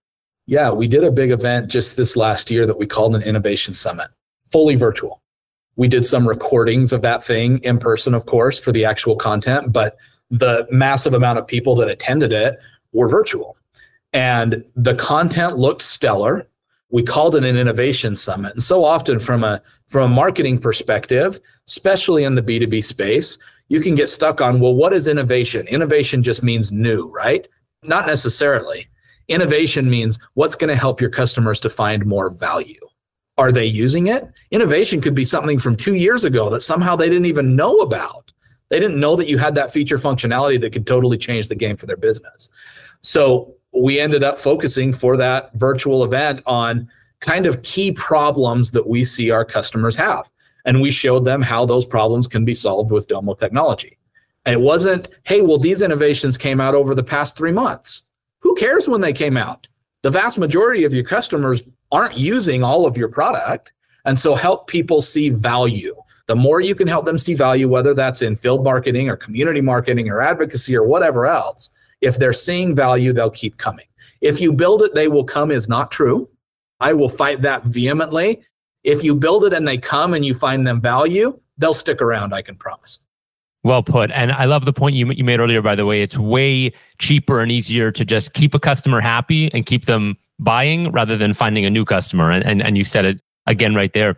Yeah, 0.47 0.69
we 0.69 0.85
did 0.85 1.05
a 1.05 1.11
big 1.11 1.31
event 1.31 1.69
just 1.69 1.95
this 1.95 2.17
last 2.17 2.51
year 2.51 2.65
that 2.65 2.77
we 2.77 2.85
called 2.85 3.15
an 3.15 3.21
innovation 3.21 3.73
summit, 3.73 4.09
fully 4.43 4.75
virtual. 4.75 5.21
We 5.77 5.87
did 5.87 6.05
some 6.05 6.27
recordings 6.27 6.91
of 6.91 7.01
that 7.03 7.23
thing 7.23 7.59
in 7.59 7.79
person, 7.79 8.13
of 8.13 8.25
course, 8.25 8.59
for 8.59 8.71
the 8.71 8.83
actual 8.83 9.15
content, 9.15 9.71
but 9.71 9.97
the 10.29 10.67
massive 10.69 11.13
amount 11.13 11.39
of 11.39 11.47
people 11.47 11.75
that 11.75 11.89
attended 11.89 12.33
it 12.33 12.59
were 12.91 13.07
virtual. 13.07 13.57
And 14.11 14.63
the 14.75 14.95
content 14.95 15.57
looked 15.57 15.81
stellar. 15.81 16.47
We 16.89 17.03
called 17.03 17.35
it 17.35 17.43
an 17.43 17.57
innovation 17.57 18.15
summit. 18.15 18.53
And 18.53 18.63
so 18.63 18.83
often 18.83 19.19
from 19.19 19.43
a 19.43 19.61
from 19.87 20.11
a 20.11 20.13
marketing 20.13 20.59
perspective, 20.59 21.39
especially 21.65 22.25
in 22.25 22.35
the 22.35 22.41
B2B 22.41 22.83
space, 22.83 23.37
you 23.69 23.79
can 23.79 23.95
get 23.95 24.09
stuck 24.09 24.41
on, 24.41 24.59
well, 24.59 24.75
what 24.75 24.91
is 24.91 25.07
innovation? 25.07 25.65
Innovation 25.67 26.23
just 26.23 26.43
means 26.43 26.73
new, 26.73 27.09
right? 27.11 27.47
Not 27.83 28.05
necessarily 28.05 28.89
Innovation 29.27 29.89
means 29.89 30.19
what's 30.35 30.55
going 30.55 30.69
to 30.69 30.75
help 30.75 31.01
your 31.01 31.09
customers 31.09 31.59
to 31.59 31.69
find 31.69 32.05
more 32.05 32.29
value. 32.29 32.79
Are 33.37 33.51
they 33.51 33.65
using 33.65 34.07
it? 34.07 34.27
Innovation 34.51 34.99
could 34.99 35.13
be 35.13 35.25
something 35.25 35.59
from 35.59 35.75
two 35.75 35.93
years 35.93 36.25
ago 36.25 36.49
that 36.49 36.61
somehow 36.61 36.95
they 36.95 37.09
didn't 37.09 37.25
even 37.25 37.55
know 37.55 37.79
about. 37.79 38.31
They 38.69 38.79
didn't 38.79 38.99
know 38.99 39.15
that 39.15 39.27
you 39.27 39.37
had 39.37 39.55
that 39.55 39.71
feature 39.71 39.97
functionality 39.97 40.59
that 40.61 40.71
could 40.71 40.87
totally 40.87 41.17
change 41.17 41.47
the 41.47 41.55
game 41.55 41.77
for 41.77 41.85
their 41.85 41.97
business. 41.97 42.49
So 43.01 43.53
we 43.73 43.99
ended 43.99 44.23
up 44.23 44.39
focusing 44.39 44.91
for 44.91 45.15
that 45.17 45.53
virtual 45.53 46.03
event 46.03 46.41
on 46.45 46.89
kind 47.19 47.45
of 47.45 47.61
key 47.61 47.91
problems 47.91 48.71
that 48.71 48.87
we 48.87 49.03
see 49.03 49.31
our 49.31 49.45
customers 49.45 49.95
have. 49.95 50.29
And 50.65 50.81
we 50.81 50.91
showed 50.91 51.23
them 51.23 51.41
how 51.41 51.65
those 51.65 51.85
problems 51.85 52.27
can 52.27 52.43
be 52.43 52.53
solved 52.53 52.91
with 52.91 53.07
Domo 53.07 53.35
technology. 53.35 53.97
And 54.45 54.53
it 54.53 54.61
wasn't, 54.61 55.09
hey, 55.23 55.41
well, 55.41 55.57
these 55.57 55.81
innovations 55.81 56.37
came 56.37 56.59
out 56.59 56.75
over 56.75 56.95
the 56.95 57.03
past 57.03 57.37
three 57.37 57.51
months. 57.51 58.03
Who 58.39 58.55
cares 58.55 58.87
when 58.87 59.01
they 59.01 59.13
came 59.13 59.37
out? 59.37 59.67
The 60.03 60.11
vast 60.11 60.37
majority 60.37 60.83
of 60.83 60.93
your 60.93 61.03
customers 61.03 61.63
aren't 61.91 62.17
using 62.17 62.63
all 62.63 62.85
of 62.85 62.97
your 62.97 63.09
product. 63.09 63.73
And 64.05 64.19
so 64.19 64.35
help 64.35 64.67
people 64.67 65.01
see 65.01 65.29
value. 65.29 65.95
The 66.27 66.35
more 66.35 66.59
you 66.59 66.75
can 66.75 66.87
help 66.87 67.05
them 67.05 67.17
see 67.17 67.33
value, 67.33 67.69
whether 67.69 67.93
that's 67.93 68.21
in 68.21 68.35
field 68.35 68.63
marketing 68.63 69.09
or 69.09 69.15
community 69.15 69.61
marketing 69.61 70.09
or 70.09 70.21
advocacy 70.21 70.75
or 70.75 70.83
whatever 70.83 71.25
else, 71.25 71.69
if 72.01 72.17
they're 72.17 72.33
seeing 72.33 72.75
value, 72.75 73.13
they'll 73.13 73.29
keep 73.29 73.57
coming. 73.57 73.85
If 74.21 74.41
you 74.41 74.51
build 74.51 74.81
it, 74.81 74.93
they 74.93 75.07
will 75.07 75.23
come 75.23 75.51
is 75.51 75.69
not 75.69 75.91
true. 75.91 76.29
I 76.79 76.93
will 76.93 77.09
fight 77.09 77.41
that 77.41 77.63
vehemently. 77.63 78.43
If 78.83 79.03
you 79.03 79.15
build 79.15 79.43
it 79.45 79.53
and 79.53 79.67
they 79.67 79.77
come 79.77 80.13
and 80.13 80.25
you 80.25 80.33
find 80.33 80.67
them 80.67 80.81
value, 80.81 81.39
they'll 81.57 81.73
stick 81.73 82.01
around, 82.01 82.33
I 82.33 82.41
can 82.41 82.55
promise. 82.55 82.99
Well 83.63 83.83
put. 83.83 84.11
And 84.11 84.31
I 84.31 84.45
love 84.45 84.65
the 84.65 84.73
point 84.73 84.95
you, 84.95 85.11
you 85.11 85.23
made 85.23 85.39
earlier, 85.39 85.61
by 85.61 85.75
the 85.75 85.85
way. 85.85 86.01
It's 86.01 86.17
way 86.17 86.71
cheaper 86.99 87.39
and 87.39 87.51
easier 87.51 87.91
to 87.91 88.05
just 88.05 88.33
keep 88.33 88.53
a 88.53 88.59
customer 88.59 89.01
happy 89.01 89.51
and 89.53 89.65
keep 89.65 89.85
them 89.85 90.17
buying 90.39 90.91
rather 90.91 91.17
than 91.17 91.33
finding 91.33 91.65
a 91.65 91.69
new 91.69 91.85
customer. 91.85 92.31
And, 92.31 92.45
and, 92.45 92.61
and 92.61 92.77
you 92.77 92.83
said 92.83 93.05
it 93.05 93.21
again 93.45 93.75
right 93.75 93.93
there. 93.93 94.17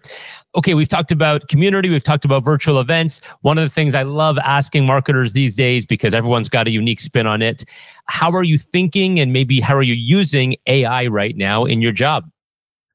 Okay, 0.55 0.73
we've 0.73 0.87
talked 0.87 1.11
about 1.11 1.47
community, 1.47 1.89
we've 1.89 2.03
talked 2.03 2.25
about 2.25 2.43
virtual 2.43 2.79
events. 2.79 3.21
One 3.41 3.59
of 3.59 3.63
the 3.63 3.69
things 3.69 3.93
I 3.93 4.01
love 4.01 4.39
asking 4.39 4.85
marketers 4.85 5.33
these 5.33 5.55
days, 5.55 5.85
because 5.85 6.15
everyone's 6.15 6.49
got 6.49 6.67
a 6.67 6.71
unique 6.71 6.99
spin 6.99 7.27
on 7.27 7.43
it, 7.43 7.63
how 8.05 8.31
are 8.31 8.43
you 8.43 8.57
thinking 8.57 9.19
and 9.19 9.31
maybe 9.31 9.59
how 9.59 9.75
are 9.75 9.83
you 9.83 9.93
using 9.93 10.55
AI 10.65 11.05
right 11.05 11.37
now 11.37 11.65
in 11.65 11.81
your 11.81 11.91
job? 11.91 12.27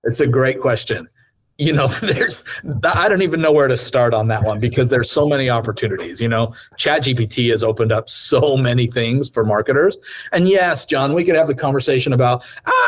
It's 0.03 0.21
a 0.21 0.27
great 0.27 0.61
question 0.61 1.09
you 1.59 1.73
know 1.73 1.87
there's 2.03 2.45
i 2.85 3.09
don't 3.09 3.23
even 3.23 3.41
know 3.41 3.53
where 3.53 3.69
to 3.69 3.77
start 3.77 4.13
on 4.13 4.29
that 4.29 4.43
one 4.43 4.59
because 4.59 4.89
there's 4.89 5.11
so 5.11 5.29
many 5.29 5.49
opportunities 5.49 6.21
you 6.21 6.29
know 6.29 6.53
chat 6.77 7.03
gpt 7.03 7.51
has 7.51 7.63
opened 7.63 7.93
up 7.93 8.09
so 8.09 8.57
many 8.57 8.87
things 8.87 9.29
for 9.29 9.45
marketers 9.45 9.97
and 10.33 10.49
yes 10.49 10.85
jon 10.85 11.15
we 11.15 11.25
could 11.25 11.37
have 11.37 11.47
the 11.47 11.55
conversation 11.55 12.13
about 12.13 12.43
ah, 12.67 12.84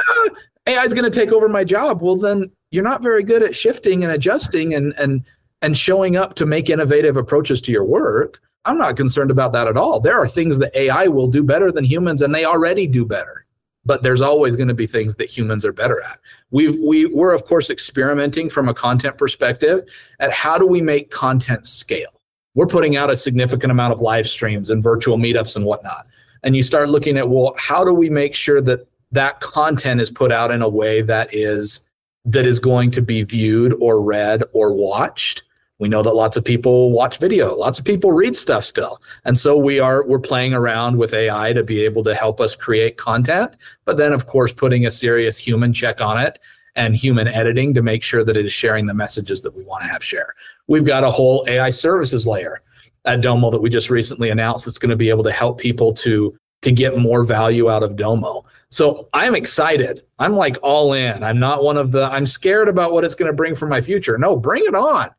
ai 0.66 0.84
is 0.84 0.94
going 0.94 1.10
to 1.10 1.18
take 1.18 1.32
over 1.32 1.48
my 1.48 1.64
job 1.64 2.02
well 2.02 2.16
then 2.16 2.50
you're 2.70 2.84
not 2.84 3.02
very 3.02 3.22
good 3.22 3.42
at 3.42 3.54
shifting 3.54 4.02
and 4.02 4.12
adjusting 4.12 4.74
and 4.74 4.94
and 4.98 5.24
and 5.62 5.76
showing 5.76 6.16
up 6.16 6.34
to 6.34 6.46
make 6.46 6.70
innovative 6.70 7.16
approaches 7.16 7.60
to 7.60 7.72
your 7.72 7.84
work 7.84 8.40
i'm 8.64 8.78
not 8.78 8.96
concerned 8.96 9.30
about 9.30 9.52
that 9.52 9.68
at 9.68 9.76
all 9.76 10.00
there 10.00 10.18
are 10.18 10.28
things 10.28 10.58
that 10.58 10.76
ai 10.76 11.06
will 11.06 11.28
do 11.28 11.42
better 11.42 11.70
than 11.72 11.84
humans 11.84 12.22
and 12.22 12.34
they 12.34 12.44
already 12.44 12.86
do 12.86 13.04
better 13.04 13.46
but 13.86 14.02
there's 14.02 14.20
always 14.20 14.56
going 14.56 14.68
to 14.68 14.74
be 14.74 14.86
things 14.86 15.14
that 15.14 15.30
humans 15.30 15.64
are 15.64 15.72
better 15.72 16.02
at. 16.02 16.18
We've 16.50 16.78
we 16.80 17.06
we're 17.06 17.32
of 17.32 17.44
course 17.44 17.70
experimenting 17.70 18.50
from 18.50 18.68
a 18.68 18.74
content 18.74 19.16
perspective 19.16 19.84
at 20.18 20.32
how 20.32 20.58
do 20.58 20.66
we 20.66 20.82
make 20.82 21.10
content 21.10 21.66
scale. 21.66 22.20
We're 22.54 22.66
putting 22.66 22.96
out 22.96 23.10
a 23.10 23.16
significant 23.16 23.70
amount 23.70 23.94
of 23.94 24.00
live 24.00 24.26
streams 24.26 24.68
and 24.70 24.82
virtual 24.82 25.16
meetups 25.16 25.56
and 25.56 25.64
whatnot. 25.64 26.06
And 26.42 26.56
you 26.56 26.62
start 26.62 26.90
looking 26.90 27.16
at 27.16 27.30
well, 27.30 27.54
how 27.56 27.84
do 27.84 27.94
we 27.94 28.10
make 28.10 28.34
sure 28.34 28.60
that 28.62 28.86
that 29.12 29.40
content 29.40 30.00
is 30.00 30.10
put 30.10 30.32
out 30.32 30.50
in 30.50 30.62
a 30.62 30.68
way 30.68 31.00
that 31.02 31.32
is 31.32 31.80
that 32.24 32.44
is 32.44 32.58
going 32.58 32.90
to 32.90 33.02
be 33.02 33.22
viewed 33.22 33.74
or 33.80 34.02
read 34.02 34.42
or 34.52 34.72
watched. 34.72 35.44
We 35.78 35.88
know 35.88 36.02
that 36.02 36.14
lots 36.14 36.36
of 36.36 36.44
people 36.44 36.90
watch 36.90 37.18
video. 37.18 37.54
Lots 37.54 37.78
of 37.78 37.84
people 37.84 38.10
read 38.10 38.36
stuff 38.36 38.64
still. 38.64 39.00
And 39.24 39.38
so 39.38 39.56
we 39.56 39.78
are 39.78 40.04
we're 40.06 40.18
playing 40.18 40.54
around 40.54 40.96
with 40.96 41.12
ai 41.14 41.52
to 41.52 41.62
be 41.62 41.84
able 41.84 42.02
to 42.04 42.14
help 42.14 42.40
us 42.40 42.56
create 42.56 42.96
content 42.96 43.56
but 43.84 43.96
then 43.96 44.12
of 44.12 44.26
course 44.26 44.52
putting 44.52 44.86
a 44.86 44.90
serious 44.90 45.38
human 45.38 45.72
check 45.72 46.00
on 46.00 46.18
it 46.18 46.38
and 46.74 46.94
human 46.94 47.26
editing 47.28 47.72
to 47.74 47.82
make 47.82 48.02
sure 48.02 48.22
that 48.22 48.36
it 48.36 48.44
is 48.44 48.52
sharing 48.52 48.86
the 48.86 48.94
messages 48.94 49.42
that 49.42 49.54
we 49.56 49.64
want 49.64 49.82
to 49.82 49.88
have 49.88 50.04
share 50.04 50.34
we've 50.66 50.84
got 50.84 51.04
a 51.04 51.10
whole 51.10 51.44
ai 51.48 51.70
services 51.70 52.26
layer 52.26 52.62
at 53.04 53.20
domo 53.20 53.50
that 53.50 53.60
we 53.60 53.70
just 53.70 53.90
recently 53.90 54.30
announced 54.30 54.64
that's 54.64 54.78
going 54.78 54.90
to 54.90 54.96
be 54.96 55.10
able 55.10 55.24
to 55.24 55.32
help 55.32 55.58
people 55.58 55.92
to 55.92 56.36
to 56.62 56.72
get 56.72 56.96
more 56.98 57.22
value 57.22 57.70
out 57.70 57.82
of 57.82 57.96
domo. 57.96 58.44
So 58.70 59.08
i'm 59.12 59.34
excited. 59.34 60.02
I'm 60.18 60.34
like 60.34 60.58
all 60.62 60.92
in. 60.92 61.22
I'm 61.22 61.38
not 61.38 61.62
one 61.62 61.76
of 61.76 61.92
the 61.92 62.06
i'm 62.06 62.26
scared 62.26 62.68
about 62.68 62.92
what 62.92 63.04
it's 63.04 63.14
going 63.14 63.30
to 63.30 63.36
bring 63.36 63.54
for 63.54 63.66
my 63.66 63.80
future. 63.80 64.18
No 64.18 64.36
bring 64.36 64.64
it 64.64 64.74
on. 64.74 65.10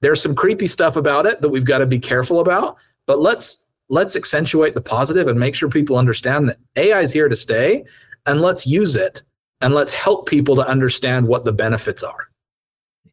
There's 0.00 0.22
some 0.22 0.34
creepy 0.34 0.66
stuff 0.66 0.96
about 0.96 1.26
it 1.26 1.40
that 1.40 1.48
we've 1.48 1.64
got 1.64 1.78
to 1.78 1.86
be 1.86 1.98
careful 1.98 2.40
about, 2.40 2.76
but 3.06 3.20
let's 3.20 3.66
let's 3.88 4.16
accentuate 4.16 4.74
the 4.74 4.80
positive 4.80 5.28
and 5.28 5.38
make 5.38 5.54
sure 5.54 5.68
people 5.68 5.96
understand 5.96 6.48
that 6.48 6.58
AI 6.76 7.00
is 7.00 7.12
here 7.12 7.28
to 7.28 7.36
stay 7.36 7.84
and 8.26 8.40
let's 8.40 8.66
use 8.66 8.96
it 8.96 9.22
and 9.60 9.74
let's 9.74 9.92
help 9.92 10.28
people 10.28 10.54
to 10.56 10.66
understand 10.66 11.26
what 11.26 11.44
the 11.44 11.52
benefits 11.52 12.02
are. 12.02 12.28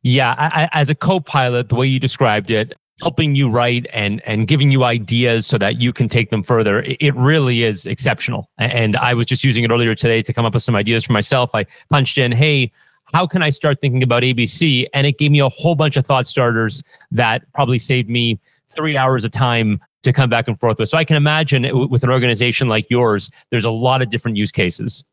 Yeah, 0.04 0.36
I, 0.38 0.70
as 0.74 0.92
a 0.92 0.96
co-pilot, 0.96 1.70
the 1.70 1.76
way 1.76 1.88
you 1.88 2.00
described 2.00 2.52
it, 2.52 2.76
helping 3.02 3.36
you 3.36 3.50
write 3.50 3.88
and 3.94 4.22
and 4.26 4.48
giving 4.48 4.72
you 4.72 4.84
ideas 4.84 5.46
so 5.46 5.58
that 5.58 5.82
you 5.82 5.92
can 5.92 6.08
take 6.08 6.30
them 6.30 6.42
further 6.42 6.82
it 6.82 7.14
really 7.16 7.64
is 7.64 7.86
exceptional 7.86 8.50
and 8.58 8.96
i 8.96 9.14
was 9.14 9.26
just 9.26 9.44
using 9.44 9.66
it 9.66 9.72
earlier 9.72 9.94
today 9.94 10.22
to 10.22 10.32
come 10.32 10.46
up 10.46 10.54
with 10.54 10.64
some 10.64 10.78
ideas 10.78 11.04
for 11.04 11.12
myself 11.12 11.54
i 11.54 11.66
punched 11.90 12.18
in 12.18 12.32
hey 12.32 12.72
how 13.14 13.28
can 13.28 13.44
I 13.44 13.50
start 13.50 13.82
thinking 13.82 14.04
about 14.04 14.24
ABC? 14.24 14.88
And 14.94 15.06
it 15.06 15.18
gave 15.18 15.32
me 15.32 15.40
a 15.40 15.50
whole 15.50 15.76
bunch 15.76 15.96
of 15.96 16.06
thought 16.06 16.28
starters 16.28 16.84
that 17.12 17.44
probably 17.54 17.80
saved 17.80 18.10
me 18.10 18.40
three 18.68 18.98
hours 18.98 19.24
of 19.24 19.32
time 19.32 19.80
to 20.04 20.14
come 20.14 20.30
back 20.30 20.48
and 20.48 20.60
forth 20.60 20.80
with. 20.80 20.90
So 20.90 20.98
I 20.98 21.06
can 21.06 21.16
imagine 21.16 21.90
with 21.90 22.04
an 22.04 22.10
organization 22.10 22.68
like 22.68 22.90
yours, 22.90 23.30
there's 23.52 23.66
a 23.66 23.72
lot 23.72 24.02
of 24.02 24.10
different 24.10 24.38
use 24.38 24.52
cases. 24.52 25.04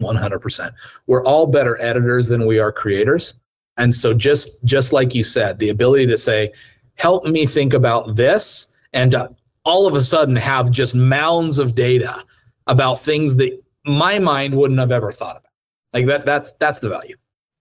100%. 0.00 0.72
We're 1.06 1.24
all 1.24 1.46
better 1.46 1.80
editors 1.80 2.26
than 2.26 2.46
we 2.46 2.58
are 2.58 2.72
creators. 2.72 3.34
And 3.76 3.94
so 3.94 4.12
just 4.12 4.62
just 4.64 4.92
like 4.92 5.14
you 5.14 5.24
said, 5.24 5.58
the 5.58 5.70
ability 5.70 6.06
to 6.08 6.18
say, 6.18 6.52
help 6.96 7.24
me 7.24 7.46
think 7.46 7.74
about 7.74 8.16
this 8.16 8.66
and 8.92 9.14
uh, 9.14 9.28
all 9.64 9.86
of 9.86 9.94
a 9.94 10.02
sudden 10.02 10.36
have 10.36 10.70
just 10.70 10.94
mounds 10.94 11.58
of 11.58 11.74
data 11.74 12.22
about 12.66 13.00
things 13.00 13.36
that 13.36 13.58
my 13.84 14.18
mind 14.18 14.54
wouldn't 14.54 14.80
have 14.80 14.92
ever 14.92 15.12
thought 15.12 15.36
about. 15.36 15.50
Like 15.92 16.06
that 16.06 16.24
that's 16.24 16.52
that's 16.54 16.78
the 16.78 16.88
value. 16.88 17.16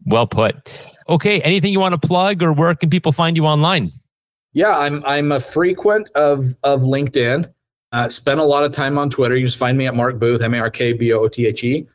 Well 0.05 0.27
put. 0.27 0.55
Okay, 1.09 1.41
anything 1.41 1.73
you 1.73 1.79
want 1.79 1.99
to 1.99 2.07
plug 2.07 2.41
or 2.41 2.53
where 2.53 2.73
can 2.75 2.89
people 2.89 3.11
find 3.11 3.35
you 3.35 3.45
online? 3.45 3.91
Yeah, 4.53 4.77
I'm 4.77 5.03
I'm 5.05 5.31
a 5.31 5.39
frequent 5.39 6.09
of 6.15 6.55
of 6.63 6.81
LinkedIn. 6.81 7.51
Uh, 7.91 8.07
spend 8.07 8.39
a 8.39 8.43
lot 8.43 8.63
of 8.63 8.71
time 8.71 8.97
on 8.97 9.09
Twitter. 9.09 9.35
You 9.35 9.45
just 9.45 9.57
find 9.57 9.77
me 9.77 9.85
at 9.85 9.95
Mark 9.95 10.17
Boothe, 10.17 10.41
M 10.41 10.53
A 10.53 10.59
R 10.59 10.69
K 10.69 10.93
B 10.93 11.11
O 11.13 11.19
O 11.19 11.27
T 11.27 11.45
H 11.45 11.63
E. 11.63 11.87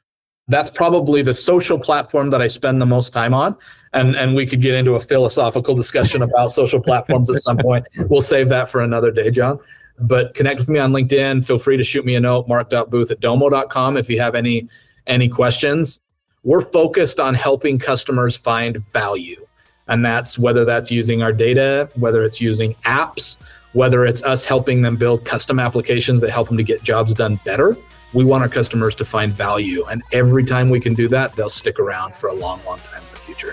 That's 0.48 0.70
probably 0.70 1.22
the 1.22 1.34
social 1.34 1.78
platform 1.78 2.30
that 2.30 2.40
I 2.40 2.46
spend 2.46 2.80
the 2.80 2.86
most 2.86 3.12
time 3.12 3.34
on. 3.34 3.56
And 3.92 4.14
and 4.14 4.34
we 4.34 4.46
could 4.46 4.62
get 4.62 4.74
into 4.74 4.94
a 4.94 5.00
philosophical 5.00 5.74
discussion 5.74 6.22
about 6.22 6.52
social 6.52 6.80
platforms 6.80 7.30
at 7.30 7.38
some 7.38 7.58
point. 7.58 7.86
We'll 8.08 8.20
save 8.20 8.48
that 8.50 8.68
for 8.68 8.82
another 8.82 9.10
day, 9.10 9.30
Jon. 9.30 9.58
But 9.98 10.34
connect 10.34 10.60
with 10.60 10.68
me 10.68 10.78
on 10.78 10.92
LinkedIn. 10.92 11.44
Feel 11.46 11.58
free 11.58 11.78
to 11.78 11.84
shoot 11.84 12.04
me 12.04 12.14
a 12.14 12.20
note, 12.20 12.46
mark.boothe 12.46 13.10
at 13.10 13.20
domo.com 13.20 13.96
if 13.96 14.10
you 14.10 14.20
have 14.20 14.34
any 14.34 14.68
any 15.06 15.28
questions 15.28 16.00
we're 16.46 16.60
focused 16.60 17.18
on 17.18 17.34
helping 17.34 17.76
customers 17.76 18.36
find 18.36 18.76
value. 18.92 19.44
And 19.88 20.04
that's 20.04 20.38
whether 20.38 20.64
that's 20.64 20.92
using 20.92 21.20
our 21.20 21.32
data, 21.32 21.88
whether 21.96 22.22
it's 22.22 22.40
using 22.40 22.74
apps, 22.84 23.36
whether 23.72 24.06
it's 24.06 24.22
us 24.22 24.44
helping 24.44 24.80
them 24.80 24.94
build 24.94 25.24
custom 25.24 25.58
applications 25.58 26.20
that 26.20 26.30
help 26.30 26.46
them 26.46 26.56
to 26.56 26.62
get 26.62 26.84
jobs 26.84 27.14
done 27.14 27.40
better. 27.44 27.76
We 28.16 28.24
want 28.24 28.40
our 28.40 28.48
customers 28.48 28.94
to 28.94 29.04
find 29.04 29.30
value. 29.30 29.84
And 29.90 30.02
every 30.10 30.42
time 30.42 30.70
we 30.70 30.80
can 30.80 30.94
do 30.94 31.06
that, 31.08 31.34
they'll 31.34 31.50
stick 31.50 31.78
around 31.78 32.14
for 32.14 32.28
a 32.28 32.32
long, 32.32 32.64
long 32.64 32.78
time 32.78 33.02
in 33.02 33.10
the 33.10 33.18
future. 33.18 33.52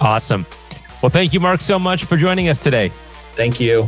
Awesome. 0.00 0.44
Well, 1.00 1.10
thank 1.10 1.32
you, 1.32 1.38
Mark, 1.38 1.60
so 1.62 1.78
much 1.78 2.02
for 2.02 2.16
joining 2.16 2.48
us 2.48 2.58
today. 2.58 2.88
Thank 3.30 3.60
you. 3.60 3.86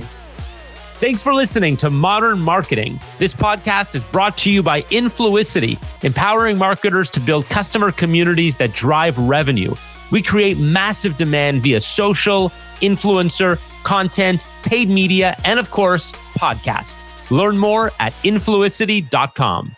Thanks 1.01 1.21
for 1.21 1.35
listening 1.35 1.77
to 1.79 1.91
Modern 1.91 2.39
Marketing. 2.39 3.01
This 3.19 3.35
podcast 3.35 3.97
is 3.97 4.05
brought 4.05 4.39
to 4.39 4.53
you 4.53 4.63
by 4.63 4.83
Influicity, 4.83 5.83
empowering 6.05 6.59
marketers 6.59 7.11
to 7.11 7.19
build 7.19 7.47
customer 7.47 7.91
communities 7.91 8.55
that 8.59 8.73
drive 8.73 9.19
revenue. 9.19 9.75
We 10.13 10.23
create 10.23 10.59
massive 10.59 11.17
demand 11.17 11.63
via 11.65 11.81
social, 11.81 12.51
influencer, 12.81 13.59
content, 13.83 14.45
paid 14.63 14.89
media, 14.89 15.37
and 15.45 15.59
of 15.59 15.73
course, 15.73 16.13
podcast. 16.39 17.01
Learn 17.33 17.59
more 17.59 17.91
at 17.99 18.13
influicity.com. 18.23 19.77